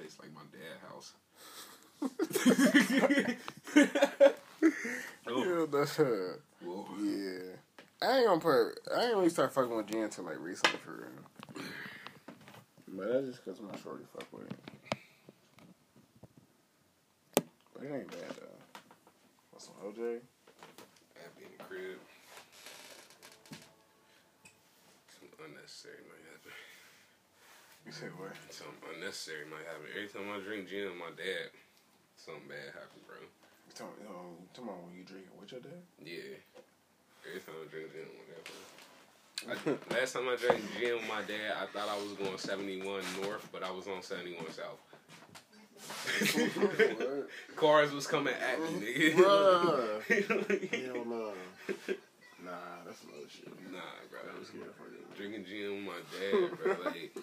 tastes 0.00 0.18
like 0.20 0.32
my 0.32 0.42
dad 0.52 0.78
house. 0.88 1.12
Yeah, 5.26 5.66
that's 5.70 5.96
her. 5.96 6.40
Whoa. 6.64 6.86
Yeah. 7.00 7.56
I 8.02 8.18
ain't 8.18 8.26
gonna 8.26 8.40
put. 8.40 8.80
I 8.94 9.04
ain't 9.04 9.14
really 9.16 9.28
start 9.28 9.52
fucking 9.54 9.74
with 9.74 9.86
gin 9.86 10.02
until 10.04 10.24
like 10.24 10.38
recently 10.40 10.78
for 10.84 10.92
real. 10.92 11.64
But 12.88 13.08
that's 13.12 13.26
just 13.26 13.44
because 13.44 13.60
my 13.60 13.76
shorty 13.82 14.04
fuck 14.12 14.26
with 14.32 14.50
it. 14.50 14.56
But 17.74 17.84
it 17.84 17.92
ain't 17.94 18.10
bad 18.10 18.30
though. 18.40 18.80
What's 19.52 19.66
some 19.66 19.74
OJ? 19.84 20.20
Happy 21.14 21.44
in 21.44 21.50
the 21.56 21.64
crib. 21.64 21.98
Some 25.20 25.28
unnecessary 25.46 25.94
happen. 25.94 26.19
You 27.86 27.92
said 27.92 28.12
what? 28.18 28.36
Something 28.50 28.96
unnecessary 28.96 29.44
might 29.50 29.66
happen. 29.66 29.90
Every 29.94 30.08
time 30.08 30.30
I 30.30 30.38
drink 30.40 30.68
gin 30.68 30.94
with 30.94 31.00
my 31.00 31.12
dad, 31.16 31.50
something 32.16 32.46
bad 32.46 32.70
happens, 32.76 33.02
bro. 33.06 33.18
You 33.18 33.72
talking, 33.74 34.06
um, 34.06 34.46
talking 34.54 34.70
about 34.70 34.82
when 34.86 34.94
you 34.94 35.04
drink 35.04 35.26
it 35.26 35.36
with 35.40 35.50
your 35.50 35.64
dad? 35.64 35.82
Yeah. 36.02 36.38
Every 37.26 37.40
time 37.40 37.58
I 37.58 37.66
drink 37.66 37.90
gin 37.92 38.06
with 38.06 38.20
my 38.20 38.26
dad, 38.30 38.44
bro. 38.46 38.58
I, 39.48 39.54
last 39.98 40.12
time 40.12 40.28
I 40.28 40.36
drank 40.36 40.60
gin 40.78 40.94
with 40.96 41.08
my 41.08 41.22
dad, 41.22 41.56
I 41.62 41.66
thought 41.66 41.88
I 41.88 41.96
was 41.96 42.12
going 42.12 42.36
71 42.36 43.02
north, 43.22 43.48
but 43.52 43.62
I 43.62 43.70
was 43.70 43.88
on 43.88 44.02
71 44.02 44.44
south. 44.52 44.78
Cars 47.56 47.90
was 47.90 48.06
coming 48.06 48.34
at 48.34 48.60
me, 48.60 48.68
nigga. 48.80 49.14
Bruh. 49.14 50.04
Hell 50.84 51.04
no. 51.06 51.32
Nah, 52.44 52.84
that's 52.84 53.00
some 53.00 53.10
shit. 53.28 53.48
Nah, 53.72 53.80
bro. 54.10 54.20
I 54.20 54.38
was 54.38 54.48
scared 54.48 54.74
for 54.76 54.88
you. 54.92 55.00
Drinking 55.16 55.46
gin 55.46 55.86
with 55.86 55.86
my 55.86 56.00
dad, 56.12 56.58
bro. 56.58 56.84
Like, 56.84 57.16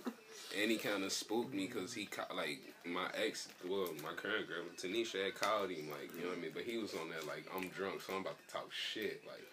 and 0.59 0.71
he 0.71 0.77
kind 0.77 1.03
of 1.03 1.11
spooked 1.11 1.53
me 1.53 1.67
because 1.67 1.93
he, 1.93 2.07
like, 2.35 2.59
my 2.85 3.07
ex, 3.13 3.47
well, 3.67 3.89
my 4.03 4.13
current 4.13 4.47
girl, 4.47 4.63
Tanisha 4.77 5.25
had 5.25 5.35
called 5.35 5.69
him, 5.69 5.89
like, 5.89 6.09
you 6.15 6.23
know 6.23 6.29
what 6.29 6.37
I 6.37 6.41
mean? 6.41 6.51
But 6.53 6.63
he 6.63 6.77
was 6.77 6.93
on 6.93 7.09
that, 7.09 7.27
like, 7.27 7.45
I'm 7.55 7.67
drunk, 7.69 8.01
so 8.01 8.13
I'm 8.13 8.21
about 8.21 8.37
to 8.39 8.53
talk 8.53 8.71
shit. 8.71 9.23
Like, 9.27 9.43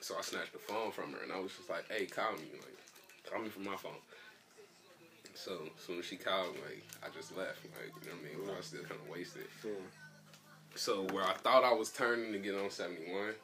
so 0.00 0.14
I 0.18 0.22
snatched 0.22 0.52
the 0.52 0.58
phone 0.58 0.92
from 0.92 1.12
her, 1.12 1.22
and 1.22 1.32
I 1.32 1.40
was 1.40 1.52
just 1.52 1.68
like, 1.68 1.90
hey, 1.90 2.06
call 2.06 2.32
me. 2.32 2.54
Like, 2.54 2.78
call 3.30 3.42
me 3.42 3.48
from 3.48 3.64
my 3.64 3.76
phone. 3.76 4.00
So, 5.34 5.62
as 5.76 5.84
soon 5.84 5.98
as 5.98 6.04
she 6.04 6.16
called, 6.16 6.54
like, 6.66 6.82
I 7.02 7.14
just 7.14 7.36
left. 7.36 7.64
Like, 7.64 7.92
you 8.02 8.10
know 8.10 8.16
what 8.16 8.26
I 8.26 8.36
mean? 8.36 8.46
But 8.46 8.54
I 8.54 8.56
was 8.58 8.66
still 8.66 8.82
kind 8.82 9.00
of 9.00 9.08
wasted. 9.08 9.46
Yeah. 9.64 9.72
So 10.74 11.02
where 11.12 11.24
I 11.24 11.34
thought 11.34 11.64
I 11.64 11.72
was 11.72 11.90
turning 11.90 12.32
to 12.32 12.38
get 12.38 12.54
on 12.54 12.70
71, 12.70 13.34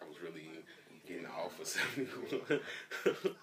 I 0.00 0.08
was 0.08 0.16
really 0.22 0.48
getting 1.06 1.26
off 1.26 1.58
of 1.60 1.66
71. 2.46 2.60
Damn. 3.04 3.34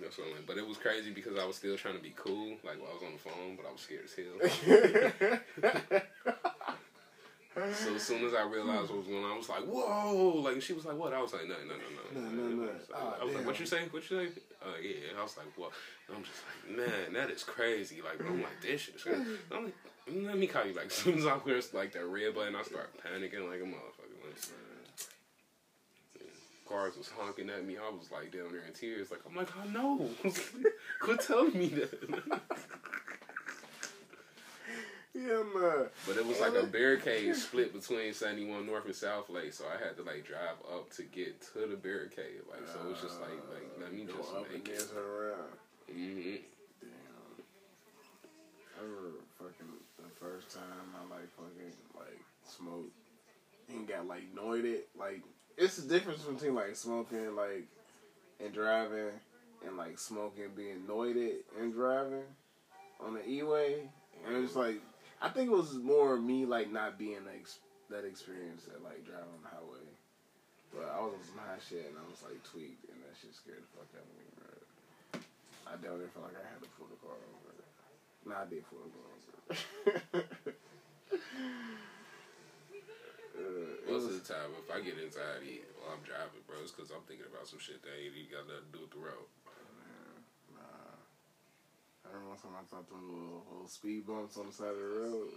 That's 0.00 0.18
what 0.18 0.28
I 0.28 0.34
mean. 0.34 0.44
But 0.46 0.58
it 0.58 0.66
was 0.66 0.76
crazy 0.78 1.10
because 1.10 1.38
I 1.38 1.44
was 1.44 1.56
still 1.56 1.76
trying 1.76 1.96
to 1.96 2.02
be 2.02 2.12
cool, 2.16 2.56
like 2.64 2.80
while 2.80 2.90
I 2.90 2.94
was 2.94 3.02
on 3.02 3.12
the 3.12 3.18
phone, 3.18 3.56
but 3.56 3.66
I 3.66 3.72
was 3.72 3.80
scared 3.80 4.04
as 4.04 4.14
hell. 4.14 6.00
so 7.74 7.94
as 7.94 8.02
soon 8.02 8.24
as 8.24 8.34
I 8.34 8.42
realized 8.44 8.90
what 8.90 8.98
was 8.98 9.06
going 9.06 9.24
on, 9.24 9.32
I 9.32 9.36
was 9.36 9.48
like, 9.48 9.64
"Whoa!" 9.64 10.40
Like 10.42 10.62
she 10.62 10.72
was 10.72 10.84
like, 10.84 10.96
"What?" 10.96 11.12
I 11.12 11.20
was 11.20 11.32
like, 11.32 11.48
"No, 11.48 11.54
no, 11.66 11.74
no, 11.74 12.20
no, 12.20 12.20
No, 12.20 12.48
no, 12.48 12.64
no. 12.64 12.70
Ah, 12.94 13.16
I 13.20 13.24
was 13.24 13.34
like, 13.34 13.46
"What 13.46 13.58
you 13.60 13.66
say? 13.66 13.88
What 13.90 14.08
you 14.10 14.18
say?" 14.18 14.32
Uh, 14.62 14.66
yeah. 14.82 15.18
I 15.18 15.22
was 15.22 15.36
like, 15.36 15.46
"What?" 15.56 15.72
And 16.08 16.16
I'm 16.18 16.24
just 16.24 16.42
like, 16.46 16.76
"Man, 16.76 17.12
that 17.14 17.30
is 17.30 17.42
crazy." 17.42 18.00
Like 18.02 18.20
I'm 18.26 18.42
like, 18.42 18.60
"This 18.62 18.80
shit 18.82 18.94
is 18.96 19.02
crazy." 19.02 19.24
I'm 19.52 19.64
like, 19.64 19.74
"Let 20.08 20.38
me 20.38 20.46
call 20.46 20.64
you 20.64 20.74
back." 20.74 20.86
As 20.90 20.92
soon 20.92 21.18
as 21.18 21.26
I 21.26 21.36
press 21.38 21.74
like 21.74 21.92
that 21.92 22.06
red 22.06 22.34
button, 22.34 22.54
I 22.56 22.62
start 22.62 22.90
panicking 23.04 23.48
like 23.48 23.60
a 23.60 23.64
motherfucker. 23.64 24.16
Like, 24.24 24.38
cars 26.70 26.96
was 26.96 27.10
honking 27.10 27.50
at 27.50 27.66
me. 27.66 27.76
I 27.76 27.90
was 27.90 28.10
like 28.10 28.32
down 28.32 28.52
there 28.52 28.62
in 28.66 28.72
tears. 28.72 29.10
Like 29.10 29.20
I'm 29.28 29.34
like, 29.36 29.48
I 29.56 29.66
know. 29.66 30.08
Quit 31.00 31.20
telling 31.20 31.58
me 31.58 31.68
that. 31.68 32.40
Yeah, 35.12 35.42
man. 35.54 35.86
But 36.06 36.16
it 36.16 36.24
was 36.24 36.38
like 36.40 36.54
a 36.54 36.64
barricade 36.64 37.34
split 37.34 37.72
between 37.74 38.14
71 38.14 38.64
North 38.64 38.86
and 38.86 38.94
South 38.94 39.28
Lake, 39.28 39.52
so 39.52 39.64
I 39.66 39.84
had 39.84 39.96
to 39.96 40.02
like 40.04 40.24
drive 40.24 40.54
up 40.72 40.88
to 40.92 41.02
get 41.02 41.42
to 41.52 41.66
the 41.66 41.74
barricade. 41.74 42.42
Like 42.48 42.66
so, 42.68 42.78
it 42.86 42.90
was 42.92 43.00
just 43.02 43.20
like 43.20 43.30
like 43.52 43.68
let 43.82 43.92
me 43.92 44.04
Go 44.04 44.16
just 44.16 44.32
up 44.32 44.46
make 44.52 44.68
it. 44.68 44.86
around. 44.96 45.50
hmm 45.90 46.36
Damn. 46.80 47.42
I 48.78 48.82
remember 48.84 49.18
fucking 49.36 49.66
the 49.98 50.08
first 50.24 50.54
time 50.54 50.94
I 50.94 51.02
like 51.12 51.28
fucking 51.34 51.74
like 51.98 52.20
smoked 52.44 52.94
and 53.68 53.88
got 53.88 54.06
like 54.06 54.32
noited. 54.32 54.82
Like 54.96 55.22
it's 55.60 55.76
the 55.76 55.86
difference 55.86 56.22
between 56.22 56.54
like 56.54 56.74
smoking 56.74 57.36
like 57.36 57.68
and 58.42 58.52
driving 58.52 59.12
and 59.66 59.76
like 59.76 59.98
smoking 59.98 60.48
being 60.56 60.86
noited 60.88 61.44
and 61.60 61.74
driving 61.74 62.24
on 63.04 63.12
the 63.14 63.28
E-way. 63.28 63.82
And 64.26 64.42
it's 64.42 64.56
like 64.56 64.80
I 65.20 65.28
think 65.28 65.50
it 65.50 65.54
was 65.54 65.74
more 65.74 66.16
me 66.16 66.46
like 66.46 66.72
not 66.72 66.98
being 66.98 67.28
ex- 67.36 67.58
that 67.90 68.06
experience 68.06 68.64
at 68.74 68.82
like 68.82 69.04
driving 69.04 69.28
on 69.28 69.42
the 69.44 69.52
highway. 69.52 69.84
But 70.72 70.88
I 70.96 71.04
was 71.04 71.12
on 71.12 71.24
some 71.28 71.44
high 71.44 71.60
shit 71.60 71.84
and 71.92 71.96
I 72.00 72.08
was 72.08 72.24
like 72.24 72.40
tweaked 72.42 72.88
and 72.88 72.96
that 73.04 73.12
shit 73.20 73.36
scared 73.36 73.60
the 73.60 73.68
fuck 73.76 73.92
out 74.00 74.08
of 74.08 74.16
me, 74.16 74.24
bro. 74.40 74.48
I 75.68 75.76
definitely 75.76 76.08
felt 76.16 76.32
like 76.32 76.40
I 76.40 76.46
had 76.48 76.64
to 76.64 76.72
pull 76.80 76.88
the 76.88 76.96
car 77.04 77.20
over. 77.20 77.52
Nah, 78.24 78.42
I 78.42 78.48
did 78.48 78.64
pull 78.64 78.80
the 78.80 78.92
car 78.96 79.12
over. 79.12 79.20
uh, 83.36 83.69
Most 83.90 84.06
was, 84.06 84.14
of 84.14 84.22
the 84.22 84.26
time, 84.34 84.50
if 84.54 84.70
I 84.70 84.78
get 84.78 84.94
anxiety 85.02 85.66
while 85.78 85.98
I'm 85.98 86.04
driving, 86.06 86.46
bro, 86.46 86.62
it's 86.62 86.70
because 86.70 86.94
I'm 86.94 87.02
thinking 87.10 87.26
about 87.26 87.50
some 87.50 87.58
shit 87.58 87.82
that 87.82 87.90
ain't 87.90 88.14
even 88.14 88.30
got 88.30 88.46
nothing 88.46 88.70
to 88.70 88.74
do 88.78 88.80
with 88.86 88.94
the 88.94 89.02
road. 89.02 89.26
nah. 90.54 90.94
I 92.06 92.14
remember 92.14 92.34
one 92.34 92.38
time 92.38 92.54
I 92.54 92.64
thought 92.70 92.86
them 92.86 93.02
little, 93.02 93.42
little 93.50 93.68
speed 93.68 94.06
bumps 94.06 94.38
on 94.38 94.46
the 94.46 94.54
side 94.54 94.70
of 94.70 94.78
the 94.78 94.94
road. 95.02 95.34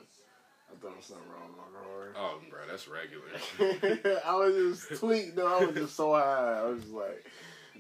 I 0.70 0.78
thought 0.78 0.94
there 0.94 1.02
was 1.02 1.10
something 1.10 1.30
wrong 1.34 1.50
with 1.50 1.66
my 1.66 1.70
car. 1.74 2.14
Oh, 2.14 2.38
bro, 2.50 2.62
that's 2.70 2.86
regular. 2.86 3.34
I 4.26 4.34
was 4.38 4.54
just 4.86 5.02
tweaked, 5.02 5.36
though. 5.36 5.50
I 5.50 5.66
was 5.66 5.76
just 5.76 5.96
so 5.98 6.14
high. 6.14 6.62
I 6.62 6.66
was 6.70 6.82
just 6.86 6.94
like, 6.94 7.26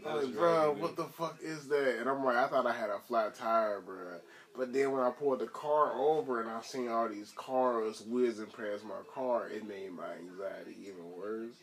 I 0.05 0.13
was 0.15 0.25
like, 0.25 0.35
bro, 0.35 0.75
what 0.77 0.95
the 0.95 1.05
fuck 1.05 1.37
is 1.41 1.67
that? 1.69 1.99
And 1.99 2.09
I'm 2.09 2.23
like, 2.25 2.35
I 2.35 2.47
thought 2.47 2.67
I 2.67 2.73
had 2.73 2.89
a 2.89 2.99
flat 2.99 3.35
tire, 3.35 3.81
bro. 3.81 4.19
But 4.55 4.71
then 4.71 4.91
when 4.91 5.01
I 5.01 5.09
pulled 5.09 5.39
the 5.39 5.47
car 5.47 5.93
over 5.93 6.41
and 6.41 6.49
I 6.49 6.61
seen 6.61 6.87
all 6.87 7.09
these 7.09 7.33
cars 7.35 8.01
whizzing 8.01 8.47
past 8.47 8.83
my 8.83 9.01
car, 9.13 9.47
it 9.47 9.67
made 9.67 9.91
my 9.91 10.11
anxiety 10.13 10.77
even 10.81 11.11
worse. 11.17 11.55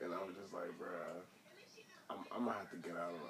And 0.00 0.12
I 0.12 0.18
was 0.18 0.34
just 0.40 0.54
like, 0.54 0.76
bro, 0.78 0.88
I'm, 2.10 2.18
I'm 2.34 2.44
gonna 2.44 2.56
have 2.58 2.70
to 2.70 2.76
get 2.76 2.96
out 2.96 3.10
of 3.10 3.20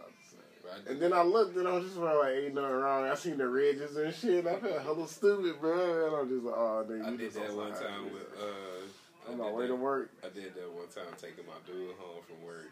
I 0.67 0.91
And 0.91 1.01
then 1.01 1.13
I 1.13 1.23
looked 1.23 1.57
and 1.57 1.67
I 1.69 1.79
was 1.79 1.85
just 1.85 1.97
like, 1.97 2.35
ain't 2.35 2.55
nothing 2.55 2.71
wrong. 2.71 3.07
I 3.07 3.15
seen 3.15 3.39
the 3.39 3.47
ridges 3.47 3.97
and 3.97 4.15
shit. 4.15 4.47
I 4.47 4.59
felt 4.59 4.83
hella 4.83 5.09
stupid, 5.09 5.61
bro. 5.61 6.07
And 6.07 6.15
I'm 6.17 6.29
just 6.29 6.45
like, 6.45 6.59
oh, 6.59 6.87
nigga, 6.89 7.07
I 7.07 7.11
you 7.11 7.17
did 7.19 7.33
just 7.33 7.39
that 7.39 7.51
on 7.51 7.57
one 7.57 7.73
time 7.73 8.05
with. 8.13 8.31
uh 8.35 9.31
on 9.31 9.39
my 9.39 9.51
way 9.51 9.63
that- 9.67 9.75
to 9.75 9.77
work. 9.77 10.11
I 10.23 10.29
did 10.29 10.55
that 10.55 10.71
one 10.71 10.89
time 10.89 11.11
taking 11.19 11.47
my 11.47 11.59
dude 11.67 11.95
home 11.99 12.23
from 12.27 12.43
work. 12.47 12.71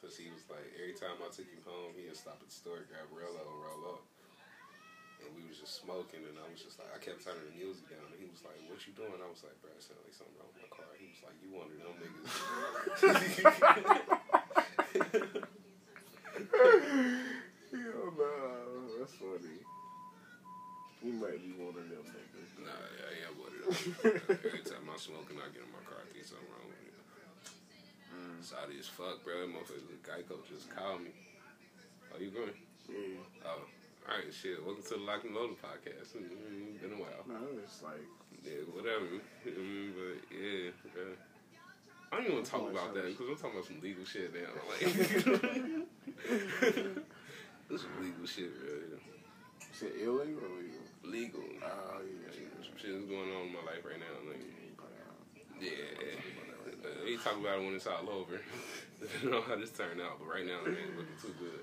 Because 0.00 0.16
he 0.20 0.28
was 0.28 0.44
like, 0.52 0.68
every 0.76 0.92
time 0.92 1.16
I 1.24 1.32
took 1.32 1.48
him 1.48 1.64
home, 1.64 1.96
he'd 1.96 2.12
stop 2.12 2.36
at 2.36 2.48
the 2.48 2.52
store, 2.52 2.84
grab 2.92 3.08
Rello, 3.08 3.40
and 3.40 3.60
roll 3.64 3.96
up. 3.96 4.02
And 5.24 5.32
we 5.36 5.48
was 5.48 5.56
just 5.56 5.80
smoking, 5.80 6.20
and 6.28 6.36
I 6.36 6.44
was 6.52 6.60
just 6.60 6.76
like, 6.76 6.92
I 6.92 7.00
kept 7.00 7.24
turning 7.24 7.44
the 7.48 7.56
music 7.56 7.88
down. 7.88 8.04
And 8.12 8.20
he 8.20 8.28
was 8.28 8.44
like, 8.44 8.60
what 8.68 8.80
you 8.84 8.92
doing? 8.92 9.16
I 9.16 9.28
was 9.28 9.40
like, 9.40 9.56
bro, 9.64 9.72
it 9.72 9.80
sounded 9.80 10.04
like 10.04 10.12
something 10.12 10.36
wrong 10.36 10.52
with 10.52 10.68
my 10.68 10.72
car. 10.72 10.92
He 11.00 11.08
was 11.08 11.20
like, 11.24 11.36
you 11.40 11.48
one 11.56 11.72
of 11.72 11.80
them 11.80 11.96
niggas. 11.98 12.28
Hell 17.74 18.12
no, 18.14 18.30
that's 19.00 19.16
funny. 19.16 19.58
You 21.02 21.12
might 21.20 21.40
be 21.40 21.52
one 21.56 21.74
of 21.76 21.88
them 21.88 22.04
niggas. 22.04 22.52
nah, 22.60 22.72
I 22.72 23.24
am 23.28 23.34
one 23.40 23.52
of 23.52 23.64
them. 23.64 24.44
Every 24.44 24.64
time 24.64 24.84
I'm 24.88 25.00
smoking, 25.00 25.40
I 25.40 25.48
get 25.52 25.64
in 25.64 25.72
my 25.72 25.84
car, 25.88 26.04
I 26.04 26.08
think 26.12 26.24
something 26.24 26.48
wrong 26.52 26.68
with 26.68 26.84
it. 26.84 26.96
Mm. 28.14 28.44
Sorry 28.44 28.78
as 28.78 28.86
fuck, 28.86 29.24
bro. 29.24 29.40
That 29.40 29.50
motherfucker, 29.50 30.00
Geico 30.04 30.44
just 30.48 30.70
called 30.70 31.02
me. 31.02 31.10
Oh, 32.14 32.20
you 32.20 32.30
going? 32.30 32.54
Yeah. 32.88 33.48
Oh, 33.48 33.66
all 34.08 34.14
right, 34.16 34.32
shit. 34.32 34.64
Welcome 34.64 34.82
to 34.84 34.88
the 34.90 34.96
Lock 35.00 35.24
and 35.24 35.34
Loaded 35.34 35.56
podcast. 35.60 36.14
Mm, 36.16 36.80
Been 36.80 36.92
a 36.92 36.96
while. 37.00 37.24
No, 37.28 37.36
it's 37.62 37.82
like 37.82 38.00
Yeah, 38.44 38.62
whatever. 38.72 39.06
Mm, 39.46 39.92
but 39.96 40.16
yeah, 40.30 40.70
bro. 40.92 41.02
I 42.12 42.16
don't 42.16 42.24
even 42.26 42.34
want 42.36 42.44
to 42.46 42.50
talk 42.52 42.70
about 42.70 42.94
that 42.94 43.04
because 43.06 43.26
we're 43.28 43.34
talking 43.34 43.52
about 43.58 43.66
some 43.66 43.80
legal 43.80 44.04
shit 44.04 44.32
now. 44.34 44.50
Like, 44.70 44.80
this 47.68 47.80
is 47.80 47.86
legal 48.00 48.26
shit, 48.26 48.50
bro. 48.60 48.68
shit 49.72 49.94
illegal 50.00 50.44
or 50.44 50.48
legal. 50.60 50.84
Legal. 51.04 51.42
Oh 51.64 52.00
yeah. 52.04 52.30
Some 52.62 52.76
shit 52.76 52.90
is 52.92 53.04
going 53.04 53.30
on 53.32 53.46
in 53.48 53.52
my 53.52 53.60
life 53.66 53.84
right 53.84 53.98
now. 53.98 54.14
Like, 54.28 54.40
yeah. 55.60 55.70
Uh, 56.84 56.88
we 57.04 57.16
talk 57.16 57.36
about 57.40 57.58
it 57.58 57.64
when 57.64 57.74
it's 57.74 57.86
all 57.86 58.08
over. 58.10 58.36
I 59.02 59.04
don't 59.22 59.30
know 59.32 59.40
how 59.42 59.56
this 59.56 59.70
turned 59.70 60.00
out, 60.00 60.18
but 60.20 60.28
right 60.28 60.44
now 60.46 60.60
it 60.66 60.76
ain't 60.76 60.96
looking 60.96 61.16
too 61.20 61.34
good. 61.40 61.60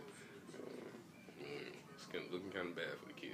Kind 2.11 2.25
of 2.25 2.33
looking 2.33 2.51
kind 2.51 2.67
of 2.67 2.75
bad 2.75 2.87
for 2.99 3.07
the 3.07 3.13
kid. 3.13 3.29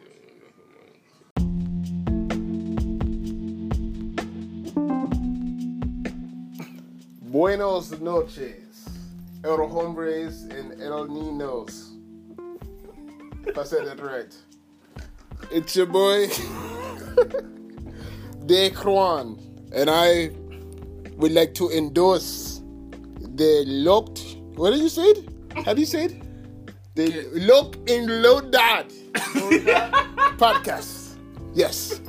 Buenos 7.22 8.00
noches, 8.00 8.88
El 9.44 9.68
Hombres 9.68 10.44
and 10.44 10.80
El 10.80 11.08
Ninos. 11.08 11.94
If 13.48 13.58
I 13.58 13.64
said 13.64 13.88
that 13.88 14.00
right. 14.00 14.36
It's 15.52 15.76
your 15.76 15.88
boy, 15.88 16.28
Dekron, 18.46 19.40
and 19.74 19.90
I 19.90 20.30
would 21.16 21.32
like 21.32 21.56
to 21.56 21.72
endorse 21.72 22.62
the 23.22 23.64
locked. 23.66 24.38
What 24.56 24.70
did 24.70 24.82
you 24.82 24.90
say? 24.90 25.14
Do 25.14 25.80
you 25.80 25.86
say 25.88 26.27
it? 27.00 27.34
The 27.34 27.40
Lock 27.42 27.76
and 27.90 28.22
Loaded 28.22 28.92
podcast. 30.38 31.16
Yes, 31.54 32.00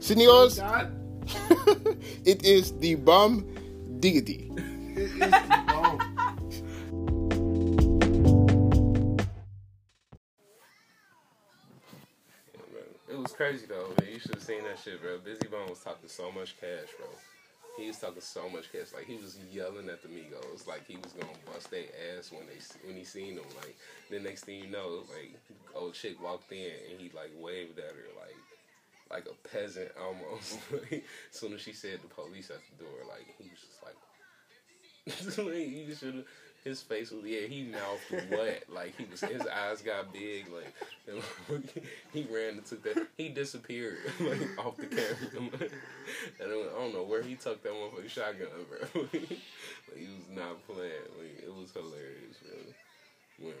Seniors, 0.00 0.58
it 2.24 2.44
is 2.44 2.72
the 2.78 2.94
bomb 2.96 3.46
diggity. 4.00 4.50
Yeah. 4.98 5.98
It 13.08 13.16
was 13.16 13.32
crazy 13.32 13.66
though. 13.66 13.88
Man. 13.98 14.12
You 14.12 14.18
should 14.20 14.34
have 14.34 14.42
seen 14.42 14.62
that 14.64 14.78
shit, 14.78 15.00
bro. 15.00 15.18
Bizzy 15.18 15.50
Bone 15.50 15.68
was 15.68 15.80
talking 15.80 16.08
so 16.08 16.30
much 16.32 16.56
cash, 16.60 16.88
bro. 16.98 17.06
He 17.78 17.86
was 17.86 17.98
talking 17.98 18.20
so 18.20 18.48
much 18.48 18.72
cash, 18.72 18.92
like 18.92 19.06
he 19.06 19.16
was 19.16 19.38
yelling 19.52 19.88
at 19.88 20.02
the 20.02 20.08
Migos, 20.08 20.66
like 20.66 20.84
he 20.86 20.96
was 20.96 21.12
gonna 21.12 21.32
bust 21.46 21.70
their 21.70 21.84
ass 22.18 22.32
when 22.32 22.42
they 22.46 22.58
when 22.86 22.96
he 22.96 23.04
seen 23.04 23.36
them. 23.36 23.44
Like 23.56 23.76
the 24.10 24.18
next 24.18 24.44
thing 24.44 24.64
you 24.64 24.70
know, 24.70 25.04
like 25.14 25.38
old 25.76 25.94
chick 25.94 26.20
walked 26.20 26.50
in 26.50 26.72
and 26.90 27.00
he 27.00 27.10
like 27.14 27.30
waved 27.38 27.78
at 27.78 27.84
her 27.84 28.08
like 28.18 28.34
like 29.10 29.26
a 29.26 29.48
peasant 29.48 29.90
almost. 30.00 30.58
as 30.92 31.00
soon 31.30 31.52
as 31.52 31.60
she 31.60 31.72
said 31.72 32.00
the 32.02 32.08
police 32.08 32.50
at 32.50 32.58
the 32.78 32.84
door, 32.84 32.98
like 33.08 33.26
he 33.38 33.48
was 33.48 33.60
just 33.60 33.82
like, 33.84 33.96
you 35.56 35.94
should 35.94 36.14
have. 36.16 36.24
His 36.64 36.82
face 36.82 37.10
was 37.10 37.24
yeah. 37.24 37.46
He 37.46 37.62
mouthed 37.62 38.30
wet, 38.30 38.64
like 38.68 38.96
he 38.96 39.04
was. 39.04 39.20
His 39.20 39.46
eyes 39.46 39.80
got 39.80 40.12
big, 40.12 40.46
like 40.50 40.74
he 42.12 42.26
ran 42.30 42.54
and 42.54 42.64
took 42.64 42.82
that. 42.82 43.06
He 43.16 43.28
disappeared 43.28 43.98
like 44.20 44.58
off 44.58 44.76
the 44.76 44.86
camera, 44.86 45.48
and 46.40 46.48
I 46.48 46.78
don't 46.78 46.92
know 46.92 47.04
where 47.04 47.22
he 47.22 47.36
took 47.36 47.62
that 47.62 47.72
motherfucking 47.72 48.10
shotgun, 48.10 48.48
bro. 48.68 49.02
like, 49.02 49.12
he 49.12 50.06
was 50.06 50.28
not 50.34 50.66
playing. 50.66 51.08
Like 51.18 51.44
it 51.44 51.54
was 51.54 51.70
hilarious, 51.72 52.36
bro. 52.42 53.46
When, 53.46 53.54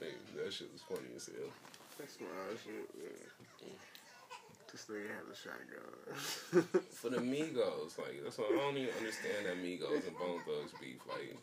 like, 0.00 0.44
that 0.44 0.52
shit 0.52 0.72
was 0.72 0.82
funny 0.82 1.10
as 1.16 1.26
hell. 1.26 1.50
That's 1.98 2.18
my 2.20 2.54
shit, 2.64 2.88
man. 2.96 3.74
This 4.70 4.86
nigga 4.86 5.10
had 5.10 5.26
a 5.26 5.34
shotgun. 5.34 6.84
For 6.92 7.10
the 7.10 7.18
Migos, 7.18 7.98
like 7.98 8.22
that's 8.22 8.38
what 8.38 8.52
I 8.52 8.56
don't 8.56 8.76
even 8.76 8.94
understand 8.96 9.46
that 9.46 9.56
Migos 9.58 10.06
and 10.06 10.16
Bone 10.16 10.40
Thugs 10.46 10.72
beef. 10.80 11.00
Like 11.08 11.36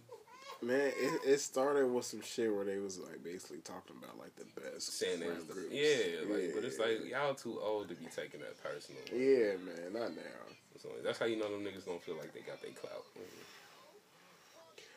Man, 0.62 0.92
it, 0.98 1.22
it 1.26 1.40
started 1.40 1.86
with 1.88 2.06
some 2.06 2.22
shit 2.22 2.54
where 2.54 2.66
they 2.66 2.80
was 2.80 2.98
like 3.00 3.24
basically 3.24 3.60
talking 3.60 3.96
about 4.02 4.18
like 4.18 4.36
the 4.36 4.46
best 4.60 4.98
saying 4.98 5.20
they 5.20 5.30
was 5.30 5.46
the, 5.46 5.54
groups. 5.54 5.70
yeah, 5.72 6.34
like 6.34 6.56
but 6.56 6.64
it's 6.64 6.80
like 6.80 7.06
y'all 7.10 7.36
too 7.36 7.60
old 7.62 7.90
to 7.90 7.96
be 7.96 8.06
taking 8.06 8.42
that 8.42 8.58
personal. 8.64 9.02
yeah, 9.14 9.54
man, 9.58 9.94
not 9.94 10.16
now. 10.16 10.48
So 10.82 10.90
that's 11.04 11.20
how 11.20 11.26
you 11.26 11.38
know 11.38 11.52
them 11.52 11.64
niggas 11.64 11.86
don't 11.86 12.02
feel 12.02 12.18
like 12.18 12.34
they 12.34 12.42
got 12.42 12.62
their 12.62 12.72
clout. 12.72 13.06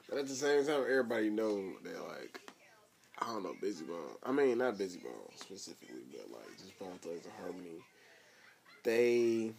But 0.08 0.18
at 0.18 0.28
the 0.28 0.34
same 0.34 0.64
time, 0.66 0.82
everybody 0.82 1.28
know 1.28 1.72
that 1.84 2.08
like 2.08 2.40
I 3.18 3.26
don't 3.26 3.42
know, 3.42 3.54
Bizzy 3.62 3.86
Bone. 3.86 4.16
I 4.24 4.32
mean, 4.32 4.58
not 4.58 4.74
Bizzy 4.74 5.02
Bone 5.02 5.12
specifically, 5.36 6.08
but 6.10 6.30
like 6.32 6.56
just 6.58 6.78
Bone 6.78 6.98
Thugs-n-Harmony. 7.02 7.84
They 8.82 9.52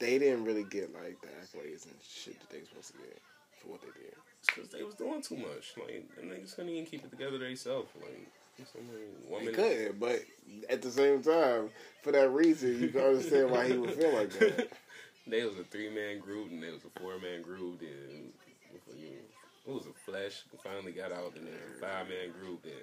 they 0.00 0.18
didn't 0.18 0.44
really 0.44 0.64
get 0.64 0.92
like 0.92 1.20
the 1.20 1.28
accolades 1.28 1.86
and 1.86 1.94
shit 2.02 2.38
that 2.40 2.50
they 2.50 2.64
supposed 2.64 2.92
to 2.92 2.98
get 2.98 3.04
for 3.06 3.08
what 3.08 3.14
they 3.14 3.23
because 4.54 4.70
they 4.70 4.82
was 4.82 4.94
doing 4.94 5.22
too 5.22 5.36
much. 5.36 5.74
Like 5.76 6.14
them 6.16 6.30
niggas 6.30 6.54
couldn't 6.54 6.70
even 6.70 6.86
keep 6.86 7.04
it 7.04 7.10
together 7.10 7.38
themselves. 7.38 7.88
Like 8.00 8.28
They 9.46 9.52
couldn't, 9.52 10.00
but 10.00 10.20
at 10.70 10.82
the 10.82 10.90
same 10.90 11.22
time, 11.22 11.70
for 12.02 12.12
that 12.12 12.30
reason, 12.30 12.80
you 12.80 12.88
can 12.88 13.00
understand 13.00 13.50
why 13.50 13.66
he 13.66 13.76
would 13.76 13.92
feel 13.92 14.14
like 14.14 14.30
that. 14.38 14.68
They 15.26 15.42
was 15.42 15.58
a 15.58 15.64
three 15.64 15.88
man 15.88 16.18
group 16.18 16.50
and 16.50 16.62
they 16.62 16.70
was 16.70 16.84
a 16.84 17.00
four 17.00 17.18
man 17.18 17.40
group. 17.40 17.80
Then 17.80 18.32
it 19.66 19.72
was 19.72 19.86
a 19.86 20.10
flash 20.10 20.44
finally 20.62 20.92
got 20.92 21.12
out 21.12 21.32
and 21.36 21.46
then 21.46 21.54
a 21.54 21.80
five 21.80 22.08
man 22.08 22.30
group 22.38 22.64
and 22.64 22.74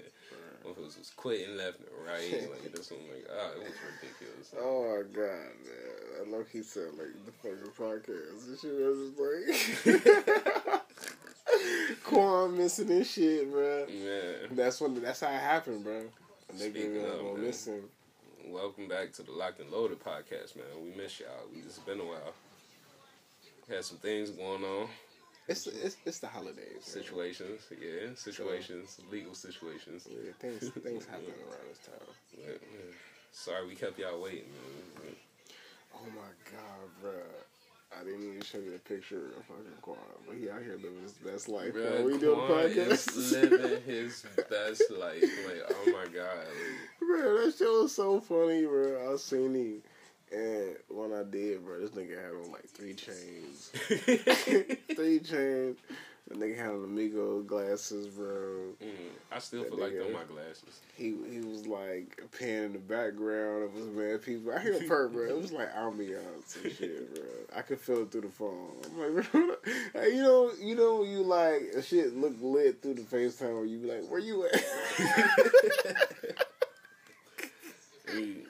motherfuckers 0.65 0.85
was 0.85 0.95
just 0.95 1.15
quitting 1.15 1.55
left 1.55 1.77
and 1.79 1.87
right. 2.05 2.49
Like 2.51 2.73
this 2.73 2.89
one 2.91 3.01
like 3.13 3.27
ah, 3.31 3.51
it 3.51 3.59
was 3.59 3.77
ridiculous. 4.01 4.55
Oh 4.59 4.83
my 4.89 5.03
god, 5.13 5.53
man! 5.61 6.25
I 6.25 6.29
love 6.29 6.47
he 6.51 6.63
said 6.63 6.93
like 6.97 7.13
the 7.25 7.31
fucking 7.31 7.71
podcast. 7.77 8.47
This 8.49 8.61
shit 8.61 8.73
was 8.73 9.85
just 9.85 10.65
like 10.65 10.80
Quan 12.03 12.57
missing 12.57 12.87
this 12.87 13.11
shit, 13.11 13.51
bro. 13.51 13.85
Man, 13.87 14.55
That's 14.55 14.81
when 14.81 15.01
that's 15.01 15.21
how 15.21 15.27
it 15.29 15.39
happened, 15.39 15.83
bro. 15.83 16.03
Nigga 16.55 16.59
Speaking 16.71 16.93
gonna 16.95 17.07
of, 17.07 17.35
man. 17.37 17.45
missing. 17.45 17.81
welcome 18.47 18.87
back 18.87 19.13
to 19.13 19.23
the 19.23 19.31
Locked 19.31 19.59
and 19.61 19.71
Loaded 19.71 19.99
podcast, 20.03 20.55
man. 20.55 20.65
We 20.83 20.91
miss 21.01 21.19
y'all. 21.19 21.29
We 21.53 21.61
it's 21.61 21.79
been 21.79 21.99
a 21.99 22.03
while. 22.05 22.33
Had 23.69 23.85
some 23.85 23.97
things 23.97 24.29
going 24.31 24.63
on. 24.63 24.87
It's 25.47 25.67
it's 25.67 25.97
it's 26.05 26.19
the 26.19 26.27
holidays. 26.27 26.73
man. 26.73 26.81
situations, 26.81 27.61
yeah, 27.71 28.09
situations, 28.15 28.99
legal 29.11 29.33
situations. 29.33 30.07
Yeah, 30.09 30.31
things 30.39 30.69
things 30.83 31.05
happen 31.05 31.25
around 31.49 31.67
this 31.69 31.79
time. 31.79 32.07
But, 32.35 32.61
yeah. 32.61 32.91
Sorry 33.31 33.65
we 33.67 33.75
kept 33.75 33.97
y'all 33.97 34.21
waiting. 34.21 34.49
Man. 35.03 35.15
Oh 35.95 36.05
my 36.15 36.31
god, 36.51 36.89
bro. 37.01 37.11
I 38.01 38.03
didn't 38.03 38.23
even 38.23 38.41
show 38.41 38.57
you 38.57 38.73
a 38.73 38.79
picture 38.79 39.27
of 39.37 39.45
fucking 39.45 39.77
Quan, 39.81 39.97
but 40.27 40.35
he 40.35 40.49
out 40.49 40.63
here 40.63 40.75
living 40.75 41.03
his 41.03 41.11
best 41.11 41.47
life. 41.47 41.73
Bro. 41.73 42.03
We 42.03 42.17
doing 42.17 42.39
podcast. 42.39 43.31
living 43.31 43.83
his 43.85 44.25
best 44.49 44.83
life. 44.89 45.21
Like, 45.21 45.63
oh 45.69 45.85
my 45.85 46.05
god. 46.05 46.37
Like, 46.37 46.99
Bro, 46.99 47.45
that 47.45 47.53
shit 47.55 47.67
was 47.67 47.93
so 47.93 48.19
funny, 48.19 48.65
bro. 48.65 49.13
I 49.13 49.17
seen 49.17 49.53
him. 49.53 49.83
And 50.31 50.77
when 50.87 51.13
I 51.13 51.23
did, 51.29 51.63
bro, 51.63 51.79
this 51.79 51.91
nigga 51.91 52.17
had 52.17 52.33
on 52.33 52.51
like 52.51 52.67
three 52.69 52.95
chains. 52.95 53.71
three 54.95 55.19
chains. 55.19 55.77
The 56.31 56.37
nigga 56.37 56.55
had 56.55 56.69
an 56.69 56.83
Amigo 56.85 57.41
glasses, 57.41 58.07
bro. 58.07 58.73
mm, 58.81 58.89
I 59.31 59.39
still 59.39 59.63
That 59.63 59.69
feel 59.71 59.79
like 59.79 59.93
they're 59.93 60.13
my 60.13 60.23
glasses. 60.23 60.79
He 60.95 61.15
he 61.29 61.39
was 61.39 61.67
like 61.67 62.21
a 62.23 62.37
pan 62.37 62.63
in 62.65 62.73
the 62.73 62.79
background 62.79 63.63
of 63.63 63.73
his 63.73 63.87
man 63.87 64.17
people. 64.19 64.53
I 64.53 64.59
hear 64.59 64.73
a 64.75 65.09
bro. 65.09 65.27
It 65.27 65.37
was 65.37 65.51
like 65.51 65.73
ambiance 65.73 66.63
and 66.63 66.71
shit, 66.73 67.13
bro. 67.13 67.23
I 67.53 67.61
could 67.63 67.79
feel 67.81 68.03
it 68.03 68.11
through 68.11 68.21
the 68.21 68.29
phone. 68.29 68.69
I'm 68.85 69.15
like, 69.15 69.31
bro, 69.93 70.03
you 70.05 70.21
know, 70.23 70.51
you 70.61 70.75
know, 70.75 71.03
you 71.03 71.23
like 71.23 71.73
shit 71.83 72.15
look 72.15 72.35
lit 72.39 72.81
through 72.81 72.93
the 72.95 73.01
FaceTime, 73.01 73.53
where 73.55 73.65
you 73.65 73.79
be 73.79 73.87
like, 73.87 74.09
where 74.09 74.19
you 74.19 74.45
at? 74.45 74.63
Mm. 78.07 78.43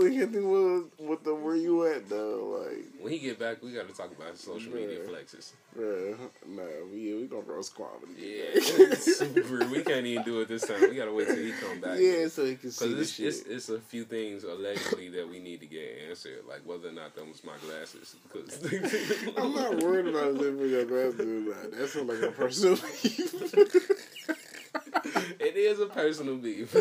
It's 0.00 0.10
like 0.10 0.12
hitting 0.12 0.50
with 0.50 0.84
with 0.98 1.24
the 1.24 1.34
where 1.34 1.56
you 1.56 1.86
at 1.86 2.08
though, 2.08 2.64
like. 2.66 2.84
When 3.00 3.12
he 3.12 3.18
get 3.18 3.38
back, 3.38 3.62
we 3.62 3.72
got 3.72 3.88
to 3.88 3.94
talk 3.94 4.10
about 4.16 4.36
social 4.36 4.72
media 4.72 5.00
Bruh. 5.00 5.10
flexes. 5.10 5.52
Bruh, 5.76 6.18
nah, 6.46 6.62
we 6.92 7.14
we 7.14 7.26
gonna 7.26 7.42
roast 7.42 7.74
quality. 7.74 8.06
Yeah, 8.18 8.60
super. 8.94 9.66
We 9.68 9.82
can't 9.82 10.04
even 10.04 10.24
do 10.24 10.40
it 10.40 10.48
this 10.48 10.66
time. 10.66 10.80
We 10.80 10.96
gotta 10.96 11.12
wait 11.12 11.28
till 11.28 11.36
he 11.36 11.52
come 11.52 11.80
back. 11.80 11.98
yeah, 11.98 12.28
so 12.28 12.44
he 12.44 12.56
can 12.56 12.70
see 12.70 12.92
it's, 12.92 13.18
it's 13.20 13.42
it's 13.42 13.68
a 13.68 13.78
few 13.78 14.04
things 14.04 14.44
allegedly 14.44 15.08
that 15.10 15.28
we 15.28 15.38
need 15.38 15.60
to 15.60 15.66
get 15.66 15.98
answered, 16.08 16.40
like 16.48 16.60
whether 16.66 16.88
or 16.88 16.92
not 16.92 17.14
that 17.14 17.26
was 17.26 17.42
my 17.44 17.56
glasses. 17.64 18.16
Cause 18.32 18.62
I'm 19.36 19.54
not 19.54 19.76
worried 19.82 20.08
about 20.08 20.34
if 20.34 20.60
it's 20.60 20.70
your 20.70 20.84
glasses 20.84 21.20
or 21.20 21.24
not. 21.24 21.70
That 21.72 21.88
sounds 21.88 22.08
like 22.08 22.22
a 22.22 22.32
personal 22.32 22.76
beef. 22.76 23.34
it 25.40 25.56
is 25.56 25.80
a 25.80 25.86
personal 25.86 26.36
beef. 26.36 26.74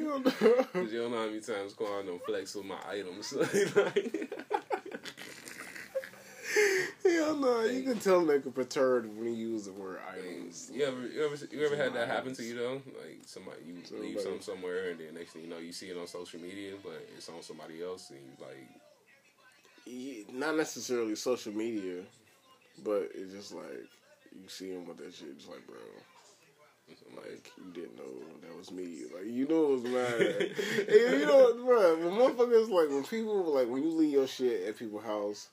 You 0.00 0.08
don't 0.08 0.24
know. 0.24 0.64
Cause 0.72 0.92
you 0.92 1.02
don't 1.02 1.10
know 1.12 1.18
how 1.18 1.26
many 1.26 1.40
times 1.40 1.74
Quan 1.74 2.06
don't 2.06 2.24
flex 2.24 2.54
with 2.54 2.64
my 2.66 2.78
items. 2.88 3.32
like, 3.76 4.32
Hell 7.04 7.36
no, 7.36 7.62
you 7.62 7.82
can 7.82 7.98
tell 7.98 8.24
they 8.24 8.40
can 8.40 8.52
perturbed 8.52 9.06
when 9.16 9.34
you 9.34 9.48
use 9.50 9.64
the 9.66 9.72
word 9.72 9.98
items. 10.12 10.70
you 10.72 10.84
ever 10.84 11.06
you 11.06 11.24
ever 11.24 11.36
you 11.50 11.64
ever 11.64 11.76
had 11.76 11.94
that 11.94 12.08
happen 12.08 12.34
to 12.34 12.42
you 12.42 12.56
though? 12.56 12.82
Like 13.00 13.20
somebody 13.26 13.58
you 13.66 13.74
leave 13.98 14.20
something 14.20 14.40
somewhere 14.40 14.90
and 14.90 15.00
then 15.00 15.14
next 15.14 15.32
thing 15.32 15.42
you 15.42 15.48
know 15.48 15.58
you 15.58 15.72
see 15.72 15.86
it 15.86 15.96
on 15.96 16.06
social 16.06 16.40
media, 16.40 16.72
but 16.82 17.06
it's 17.16 17.28
on 17.28 17.42
somebody 17.42 17.82
else 17.82 18.10
and 18.10 18.18
you 18.20 18.44
like 18.44 18.68
Yeah, 19.86 20.24
Not 20.32 20.56
necessarily 20.56 21.14
social 21.14 21.52
media, 21.52 22.02
but 22.84 23.10
it's 23.14 23.32
just 23.32 23.54
like 23.54 23.86
you 24.32 24.48
see 24.48 24.70
him 24.70 24.86
with 24.86 24.98
that 24.98 25.14
shit, 25.14 25.36
just 25.38 25.50
like 25.50 25.66
bro. 25.66 25.76
Like 27.16 27.52
you 27.56 27.72
didn't 27.72 27.96
know 27.96 28.04
that 28.42 28.56
was 28.56 28.70
me. 28.70 29.02
Like 29.14 29.26
you 29.26 29.46
know 29.46 29.64
it 29.64 29.70
was 29.70 29.84
mine. 29.84 30.54
and 30.88 31.20
you 31.20 31.26
know, 31.26 31.54
bro, 31.54 31.96
when 31.96 32.18
motherfuckers 32.18 32.70
like 32.70 32.88
when 32.88 33.04
people 33.04 33.52
like 33.52 33.68
when 33.68 33.82
you 33.82 33.90
leave 33.90 34.12
your 34.12 34.26
shit 34.26 34.68
at 34.68 34.78
people's 34.78 35.04
house 35.04 35.48